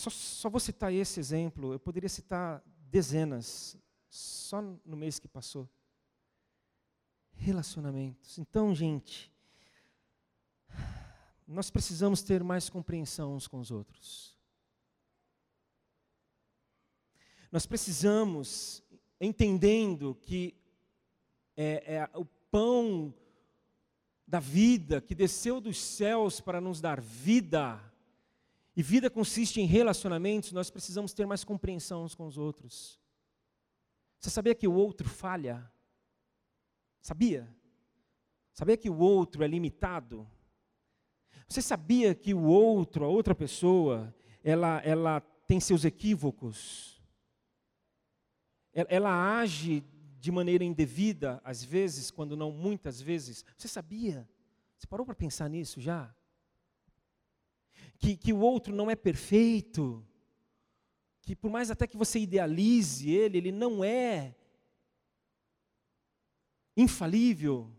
Só, 0.01 0.09
só 0.09 0.49
vou 0.49 0.59
citar 0.59 0.91
esse 0.95 1.21
exemplo, 1.21 1.75
eu 1.75 1.79
poderia 1.79 2.09
citar 2.09 2.63
dezenas, 2.91 3.77
só 4.09 4.63
no 4.63 4.97
mês 4.97 5.19
que 5.19 5.29
passou. 5.29 5.69
Relacionamentos. 7.35 8.39
Então, 8.39 8.75
gente, 8.75 9.31
nós 11.47 11.71
precisamos 11.71 12.23
ter 12.23 12.43
mais 12.43 12.71
compreensão 12.71 13.35
uns 13.35 13.47
com 13.47 13.61
os 13.61 13.71
outros. 13.71 14.35
Nós 17.53 17.67
precisamos, 17.67 18.83
entendendo 19.21 20.15
que 20.15 20.57
é, 21.55 21.97
é, 21.97 22.11
o 22.15 22.25
pão 22.25 23.13
da 24.27 24.41
vida 24.41 24.99
que 25.03 25.15
desceu 25.15 25.61
dos 25.61 25.79
céus 25.79 26.41
para 26.41 26.59
nos 26.59 26.81
dar 26.81 27.03
vida, 27.03 27.79
e 28.77 28.83
vida 28.83 29.11
consiste 29.11 29.61
em 29.61 29.67
relacionamentos, 29.67 30.53
nós 30.53 30.71
precisamos 30.71 31.13
ter 31.13 31.27
mais 31.27 31.45
compreensão 31.45 32.05
uns 32.05 32.15
com 32.15 32.27
os 32.27 32.39
outros. 32.39 33.01
Você 34.19 34.31
sabia 34.31 34.55
que 34.55 34.69
o 34.69 34.73
outro 34.73 35.09
falha? 35.09 35.71
Sabia? 37.01 37.53
Sabia 38.53 38.77
que 38.77 38.91
o 38.91 38.99
outro 38.99 39.43
é 39.43 39.47
limitado? 39.47 40.29
Você 41.49 41.61
sabia 41.61 42.15
que 42.15 42.33
o 42.33 42.45
outro, 42.45 43.05
a 43.05 43.09
outra 43.09 43.35
pessoa, 43.35 44.15
ela, 44.45 44.81
ela 44.85 45.21
tem 45.47 45.59
seus 45.59 45.85
equívocos? 45.85 47.03
Ela, 48.73 48.89
ela 48.89 49.41
age 49.41 49.83
de 50.21 50.31
maneira 50.31 50.63
indevida, 50.63 51.41
às 51.43 51.65
vezes, 51.65 52.11
quando 52.11 52.37
não 52.37 52.53
muitas 52.53 53.01
vezes. 53.01 53.45
Você 53.57 53.67
sabia? 53.67 54.29
Você 54.77 54.87
parou 54.87 55.05
para 55.05 55.15
pensar 55.15 55.49
nisso 55.49 55.81
já? 55.81 56.15
Que, 58.01 58.17
que 58.17 58.33
o 58.33 58.41
outro 58.41 58.75
não 58.75 58.91
é 58.91 58.97
perfeito, 58.97 60.05
que 61.23 61.37
por 61.37 61.51
mais 61.51 61.71
até 61.71 61.87
que 61.87 61.97
você 61.97 62.19
idealize 62.19 63.09
ele, 63.09 63.39
ele 63.39 63.53
não 63.53 63.85
é 63.85 64.35
infalível. 66.77 67.71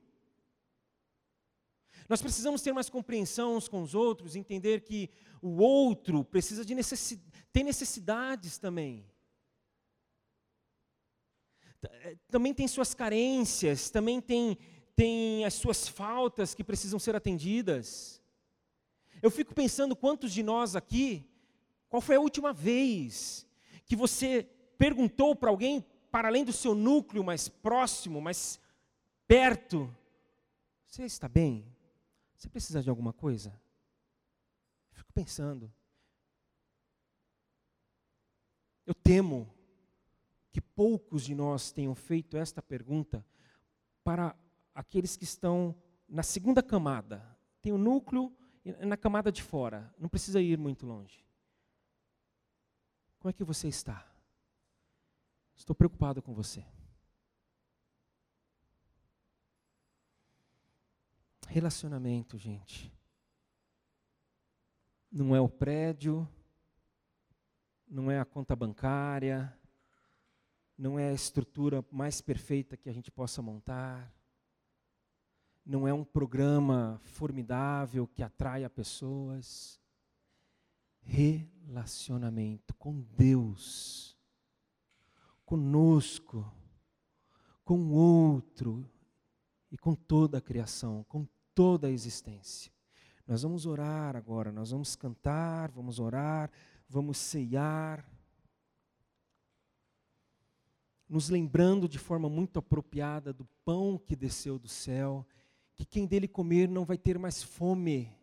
Nós 2.08 2.22
precisamos 2.22 2.62
ter 2.62 2.72
mais 2.72 2.90
compreensão 2.90 3.56
uns 3.56 3.68
com 3.68 3.82
os 3.82 3.96
outros, 3.96 4.36
entender 4.36 4.82
que 4.82 5.10
o 5.42 5.62
outro 5.62 6.24
precisa 6.24 6.64
de 6.64 6.76
necessidade, 6.76 7.32
tem 7.52 7.64
necessidades 7.64 8.58
também. 8.58 9.06
Eh, 11.84 12.18
também 12.30 12.54
tem 12.54 12.68
suas 12.68 12.94
carências, 12.94 13.90
também 13.90 14.22
tem, 14.22 14.58
tem 14.96 15.46
as 15.46 15.54
suas 15.54 15.88
faltas 15.88 16.54
que 16.54 16.64
precisam 16.64 17.00
ser 17.00 17.16
atendidas. 17.16 18.22
Eu 19.22 19.30
fico 19.30 19.54
pensando 19.54 19.96
quantos 19.96 20.34
de 20.34 20.42
nós 20.42 20.76
aqui, 20.76 21.30
qual 21.90 22.02
foi 22.02 22.16
a 22.16 22.20
última 22.20 22.52
vez 22.52 23.46
que 23.86 23.96
você 23.96 24.50
perguntou 24.78 25.36
para 25.36 25.50
alguém, 25.50 25.86
para 26.10 26.28
além 26.28 26.44
do 26.44 26.52
seu 26.52 26.74
núcleo 26.74 27.24
mais 27.24 27.48
próximo, 27.48 28.20
mais 28.20 28.60
perto, 29.28 29.94
você 30.88 31.04
está 31.04 31.30
bem? 31.30 31.66
Você 32.36 32.50
precisa 32.50 32.82
de 32.82 32.90
alguma 32.90 33.14
coisa? 33.14 33.50
Eu 34.92 34.98
fico 34.98 35.14
pensando. 35.14 35.72
Eu 38.86 38.96
temo 38.96 39.54
que 40.52 40.60
poucos 40.60 41.24
de 41.24 41.36
nós 41.36 41.72
tenham 41.72 41.94
feito 41.94 42.36
esta 42.36 42.62
pergunta 42.62 43.26
para 44.04 44.36
aqueles 44.74 45.16
que 45.16 45.24
estão 45.24 45.76
na 46.10 46.24
segunda 46.24 46.64
camada. 46.64 47.24
Tem 47.62 47.72
o 47.72 47.78
núcleo 47.78 48.36
na 48.64 48.96
camada 48.96 49.32
de 49.32 49.42
fora, 49.42 49.94
não 49.98 50.08
precisa 50.08 50.42
ir 50.42 50.58
muito 50.58 50.86
longe. 50.86 51.26
Como 53.20 53.30
é 53.30 53.34
que 53.34 53.44
você 53.44 53.68
está? 53.68 54.08
Estou 55.56 55.76
preocupado 55.76 56.22
com 56.22 56.34
você. 56.34 56.66
Relacionamento, 61.48 62.38
gente. 62.38 62.92
Não 65.12 65.36
é 65.36 65.42
o 65.42 65.50
prédio, 65.50 66.28
não 67.88 68.10
é 68.10 68.20
a 68.20 68.26
conta 68.26 68.56
bancária, 68.56 69.54
não 70.78 70.98
é 70.98 71.10
a 71.10 71.14
estrutura 71.14 71.86
mais 71.92 72.22
perfeita 72.22 72.78
que 72.78 72.90
a 72.90 72.94
gente 72.94 73.12
possa 73.12 73.42
montar, 73.42 74.12
não 75.66 75.88
é 75.88 75.94
um 75.94 76.04
programa 76.04 77.00
formidável 77.04 78.08
que 78.08 78.24
atraia 78.24 78.70
pessoas. 78.70 79.80
Relacionamento 81.04 82.76
com 82.76 83.02
Deus, 83.02 84.18
conosco, 85.46 86.46
com 87.64 87.80
o 87.80 87.92
outro 87.92 88.88
e 89.72 89.78
com 89.78 89.96
toda 89.96 90.38
a 90.38 90.42
criação, 90.42 91.04
com 91.08 91.28
toda 91.56 91.88
a 91.88 91.92
existência. 91.92 92.72
Nós 93.26 93.42
vamos 93.42 93.66
orar 93.66 94.16
agora, 94.16 94.52
nós 94.52 94.72
vamos 94.72 94.96
cantar, 94.96 95.72
vamos 95.72 96.00
orar, 96.00 96.52
vamos 96.88 97.18
ceiar, 97.18 98.06
nos 101.12 101.30
lembrando 101.30 101.90
de 101.90 102.00
forma 102.00 102.30
muito 102.30 102.58
apropriada 102.58 103.34
do 103.34 103.44
pão 103.66 103.98
que 103.98 104.16
desceu 104.16 104.58
do 104.58 104.70
céu, 104.70 105.28
que 105.82 105.86
quem 105.86 106.06
dele 106.06 106.28
comer 106.28 106.70
não 106.70 106.86
vai 106.86 106.96
ter 106.96 107.18
mais 107.18 107.42
fome, 107.42 108.16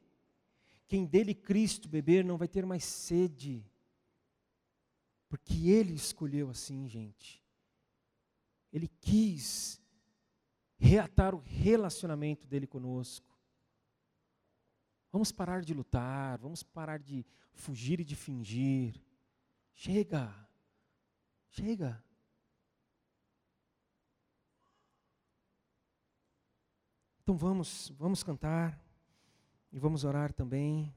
quem 0.87 1.05
dele 1.05 1.35
Cristo 1.35 1.89
beber 1.89 2.25
não 2.25 2.39
vai 2.39 2.47
ter 2.47 2.65
mais 2.65 2.85
sede, 2.85 3.67
porque 5.29 5.69
ele 5.69 5.93
escolheu 5.93 6.51
assim, 6.51 6.89
gente. 6.89 7.45
Ele 8.73 8.87
quis 8.87 9.83
reatar 10.77 11.35
o 11.35 11.43
relacionamento 11.45 12.47
dele 12.47 12.69
conosco. 12.69 13.37
Vamos 15.11 15.33
parar 15.33 15.63
de 15.63 15.75
lutar, 15.75 16.39
vamos 16.39 16.63
parar 16.63 17.01
de 17.01 17.27
fugir 17.53 17.99
e 17.99 18.05
de 18.05 18.15
fingir. 18.15 19.03
Chega, 19.75 20.33
chega. 21.49 22.05
Então 27.29 27.37
vamos, 27.37 27.93
vamos 27.99 28.23
cantar 28.23 28.81
e 29.71 29.79
vamos 29.79 30.03
orar 30.03 30.33
também. 30.33 30.91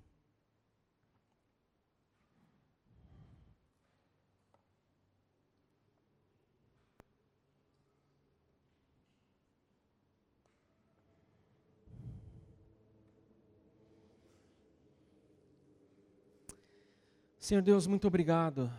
Senhor 17.38 17.61
Deus, 17.61 17.86
muito 17.88 18.07
obrigado. 18.07 18.71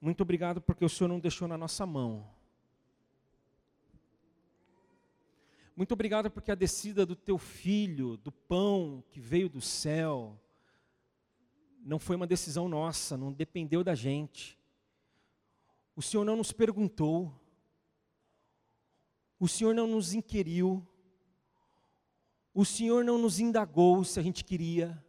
Muito 0.00 0.22
obrigado 0.22 0.62
porque 0.62 0.84
o 0.84 0.88
Senhor 0.88 1.08
não 1.08 1.20
deixou 1.20 1.46
na 1.46 1.58
nossa 1.58 1.84
mão. 1.84 2.26
Muito 5.76 5.92
obrigado 5.92 6.30
porque 6.30 6.50
a 6.50 6.54
descida 6.54 7.04
do 7.04 7.14
teu 7.14 7.38
filho, 7.38 8.16
do 8.16 8.32
pão 8.32 9.04
que 9.10 9.20
veio 9.20 9.48
do 9.48 9.60
céu, 9.60 10.38
não 11.82 11.98
foi 11.98 12.16
uma 12.16 12.26
decisão 12.26 12.68
nossa, 12.68 13.16
não 13.16 13.32
dependeu 13.32 13.82
da 13.82 13.94
gente. 13.94 14.58
O 15.94 16.02
Senhor 16.02 16.24
não 16.24 16.36
nos 16.36 16.52
perguntou, 16.52 17.34
o 19.38 19.48
Senhor 19.48 19.74
não 19.74 19.86
nos 19.86 20.12
inquiriu, 20.14 20.86
o 22.54 22.64
Senhor 22.64 23.04
não 23.04 23.18
nos 23.18 23.38
indagou 23.38 24.02
se 24.04 24.18
a 24.18 24.22
gente 24.22 24.44
queria. 24.44 25.02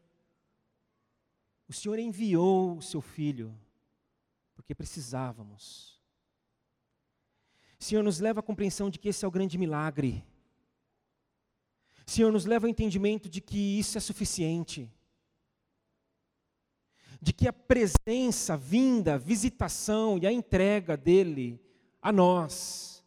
O 1.68 1.74
Senhor 1.74 1.98
enviou 1.98 2.78
o 2.78 2.82
seu 2.82 3.02
filho, 3.02 3.58
porque 4.62 4.76
precisávamos. 4.76 6.00
Senhor, 7.80 8.04
nos 8.04 8.20
leva 8.20 8.42
à 8.42 8.44
compreensão 8.44 8.92
de 8.92 9.00
que 9.00 9.10
esse 9.10 9.26
é 9.26 9.28
o 9.28 9.32
grande 9.32 9.58
milagre. 9.58 10.24
Senhor, 12.06 12.32
nos 12.32 12.46
leva 12.46 12.68
ao 12.68 12.70
entendimento 12.70 13.28
de 13.28 13.42
que 13.42 13.80
isso 13.80 13.98
é 13.98 14.02
suficiente. 14.02 14.88
De 17.20 17.34
que 17.34 17.48
a 17.48 17.54
presença, 17.54 18.54
a 18.54 18.58
vinda, 18.58 19.16
a 19.16 19.18
visitação 19.18 20.20
e 20.20 20.28
a 20.28 20.32
entrega 20.32 20.96
dele 20.96 21.60
a 22.00 22.12
nós 22.12 23.04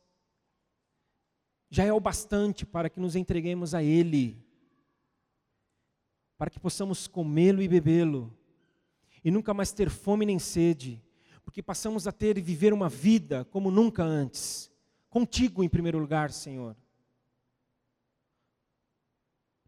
já 1.71 1.85
é 1.85 1.93
o 1.93 2.01
bastante 2.01 2.65
para 2.65 2.89
que 2.89 3.01
nos 3.01 3.17
entreguemos 3.17 3.75
a 3.75 3.83
Ele, 3.83 4.41
para 6.39 6.49
que 6.49 6.61
possamos 6.61 7.09
comê-lo 7.09 7.61
e 7.61 7.67
bebê-lo, 7.67 8.33
e 9.25 9.31
nunca 9.31 9.53
mais 9.53 9.73
ter 9.73 9.91
fome 9.91 10.25
nem 10.25 10.39
sede, 10.39 11.04
porque 11.45 11.62
passamos 11.62 12.07
a 12.07 12.12
ter 12.12 12.38
e 12.38 12.42
viver 12.42 12.72
uma 12.72 12.88
vida 12.88 13.45
como 13.47 13.70
nunca 13.70 14.03
antes, 14.03 14.70
contigo 15.09 15.62
em 15.62 15.68
primeiro 15.68 15.99
lugar, 15.99 16.32
Senhor. 16.32 16.76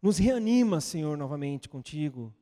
Nos 0.01 0.17
reanima, 0.17 0.81
Senhor, 0.81 1.17
novamente 1.17 1.69
contigo. 1.69 2.33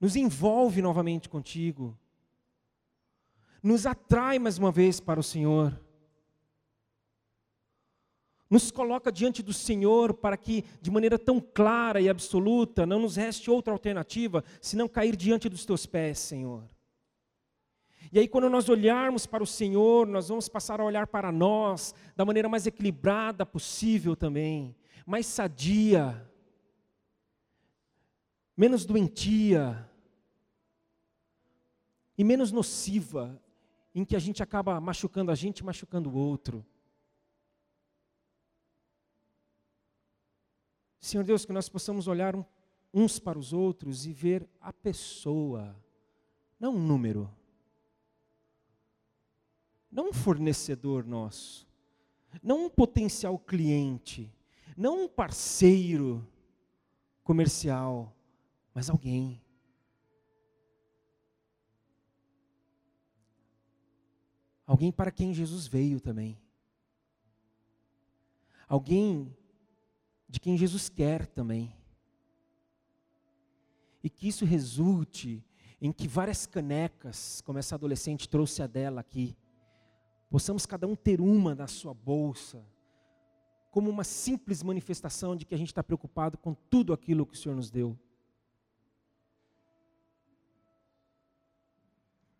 Nos 0.00 0.16
envolve 0.16 0.80
novamente 0.80 1.28
contigo. 1.28 1.98
Nos 3.62 3.84
atrai 3.84 4.38
mais 4.38 4.56
uma 4.56 4.72
vez 4.72 5.00
para 5.00 5.20
o 5.20 5.22
Senhor 5.24 5.78
nos 8.50 8.72
coloca 8.72 9.12
diante 9.12 9.44
do 9.44 9.52
Senhor 9.52 10.12
para 10.12 10.36
que, 10.36 10.64
de 10.82 10.90
maneira 10.90 11.16
tão 11.16 11.40
clara 11.40 12.00
e 12.00 12.08
absoluta, 12.08 12.84
não 12.84 12.98
nos 12.98 13.14
reste 13.14 13.48
outra 13.48 13.72
alternativa 13.72 14.42
senão 14.60 14.88
cair 14.88 15.14
diante 15.14 15.48
dos 15.48 15.64
teus 15.64 15.86
pés, 15.86 16.18
Senhor. 16.18 16.64
E 18.12 18.18
aí, 18.18 18.26
quando 18.26 18.50
nós 18.50 18.68
olharmos 18.68 19.24
para 19.24 19.40
o 19.40 19.46
Senhor, 19.46 20.04
nós 20.04 20.28
vamos 20.28 20.48
passar 20.48 20.80
a 20.80 20.84
olhar 20.84 21.06
para 21.06 21.30
nós 21.30 21.94
da 22.16 22.24
maneira 22.24 22.48
mais 22.48 22.66
equilibrada 22.66 23.46
possível 23.46 24.16
também, 24.16 24.74
mais 25.06 25.26
sadia, 25.26 26.28
menos 28.56 28.84
doentia 28.84 29.88
e 32.18 32.24
menos 32.24 32.50
nociva, 32.50 33.40
em 33.94 34.04
que 34.04 34.16
a 34.16 34.18
gente 34.18 34.42
acaba 34.42 34.80
machucando 34.80 35.30
a 35.30 35.36
gente 35.36 35.60
e 35.60 35.64
machucando 35.64 36.10
o 36.10 36.16
outro. 36.16 36.66
Senhor 41.00 41.24
Deus, 41.24 41.46
que 41.46 41.52
nós 41.52 41.68
possamos 41.68 42.06
olhar 42.06 42.34
uns 42.92 43.18
para 43.18 43.38
os 43.38 43.52
outros 43.52 44.04
e 44.04 44.12
ver 44.12 44.46
a 44.60 44.72
pessoa, 44.72 45.74
não 46.58 46.74
um 46.74 46.86
número, 46.86 47.30
não 49.90 50.10
um 50.10 50.12
fornecedor 50.12 51.06
nosso, 51.06 51.66
não 52.42 52.66
um 52.66 52.70
potencial 52.70 53.38
cliente, 53.38 54.30
não 54.76 55.04
um 55.04 55.08
parceiro 55.08 56.26
comercial, 57.24 58.14
mas 58.74 58.90
alguém. 58.90 59.40
Alguém 64.66 64.92
para 64.92 65.10
quem 65.10 65.34
Jesus 65.34 65.66
veio 65.66 66.00
também. 66.00 66.38
Alguém 68.68 69.36
de 70.30 70.38
quem 70.38 70.56
Jesus 70.56 70.88
quer 70.88 71.26
também. 71.26 71.74
E 74.02 74.08
que 74.08 74.28
isso 74.28 74.44
resulte 74.44 75.44
em 75.80 75.92
que 75.92 76.06
várias 76.06 76.46
canecas, 76.46 77.40
como 77.40 77.58
essa 77.58 77.74
adolescente 77.74 78.28
trouxe 78.28 78.62
a 78.62 78.66
dela 78.66 79.00
aqui, 79.00 79.36
possamos 80.30 80.64
cada 80.66 80.86
um 80.86 80.94
ter 80.94 81.20
uma 81.20 81.54
na 81.54 81.66
sua 81.66 81.92
bolsa, 81.92 82.64
como 83.72 83.90
uma 83.90 84.04
simples 84.04 84.62
manifestação 84.62 85.34
de 85.34 85.44
que 85.44 85.54
a 85.54 85.58
gente 85.58 85.68
está 85.68 85.82
preocupado 85.82 86.38
com 86.38 86.54
tudo 86.54 86.92
aquilo 86.92 87.26
que 87.26 87.34
o 87.34 87.38
Senhor 87.38 87.54
nos 87.54 87.70
deu. 87.70 87.98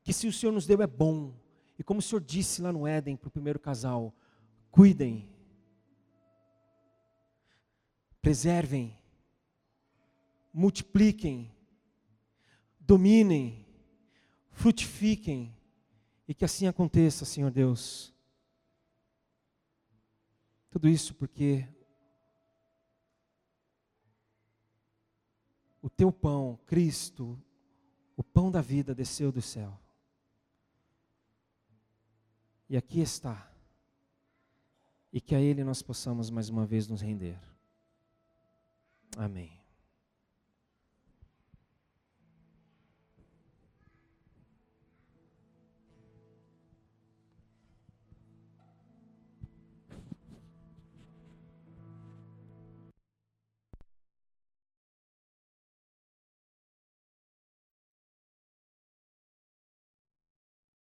Que 0.03 0.13
se 0.13 0.27
o 0.27 0.33
Senhor 0.33 0.53
nos 0.53 0.67
deu 0.67 0.81
é 0.81 0.87
bom, 0.87 1.35
e 1.79 1.83
como 1.83 1.99
o 1.99 2.03
Senhor 2.03 2.21
disse 2.21 2.63
lá 2.63 2.73
no 2.73 2.87
Éden 2.87 3.17
para 3.17 3.29
o 3.29 3.33
primeiro 3.33 3.59
casal, 3.59 4.15
cuidem, 4.71 5.30
preservem, 8.21 8.97
multipliquem, 10.53 11.51
dominem, 12.81 13.67
frutifiquem, 14.51 15.55
e 16.27 16.35
que 16.35 16.45
assim 16.45 16.67
aconteça, 16.67 17.25
Senhor 17.25 17.51
Deus. 17.51 18.15
Tudo 20.71 20.89
isso 20.89 21.13
porque 21.15 21.67
o 25.83 25.91
teu 25.91 26.13
pão, 26.13 26.59
Cristo, 26.67 27.37
o 28.17 28.23
pão 28.23 28.51
da 28.51 28.61
vida 28.61 28.95
desceu 28.95 29.33
do 29.33 29.43
céu. 29.43 29.77
E 32.69 32.77
aqui 32.77 33.01
está. 33.01 33.51
E 35.13 35.21
que 35.21 35.35
a 35.35 35.41
Ele 35.41 35.65
nós 35.65 35.83
possamos 35.83 36.31
mais 36.31 36.49
uma 36.49 36.65
vez 36.65 36.87
nos 36.87 37.01
render. 37.01 37.50
Amém. 39.17 39.60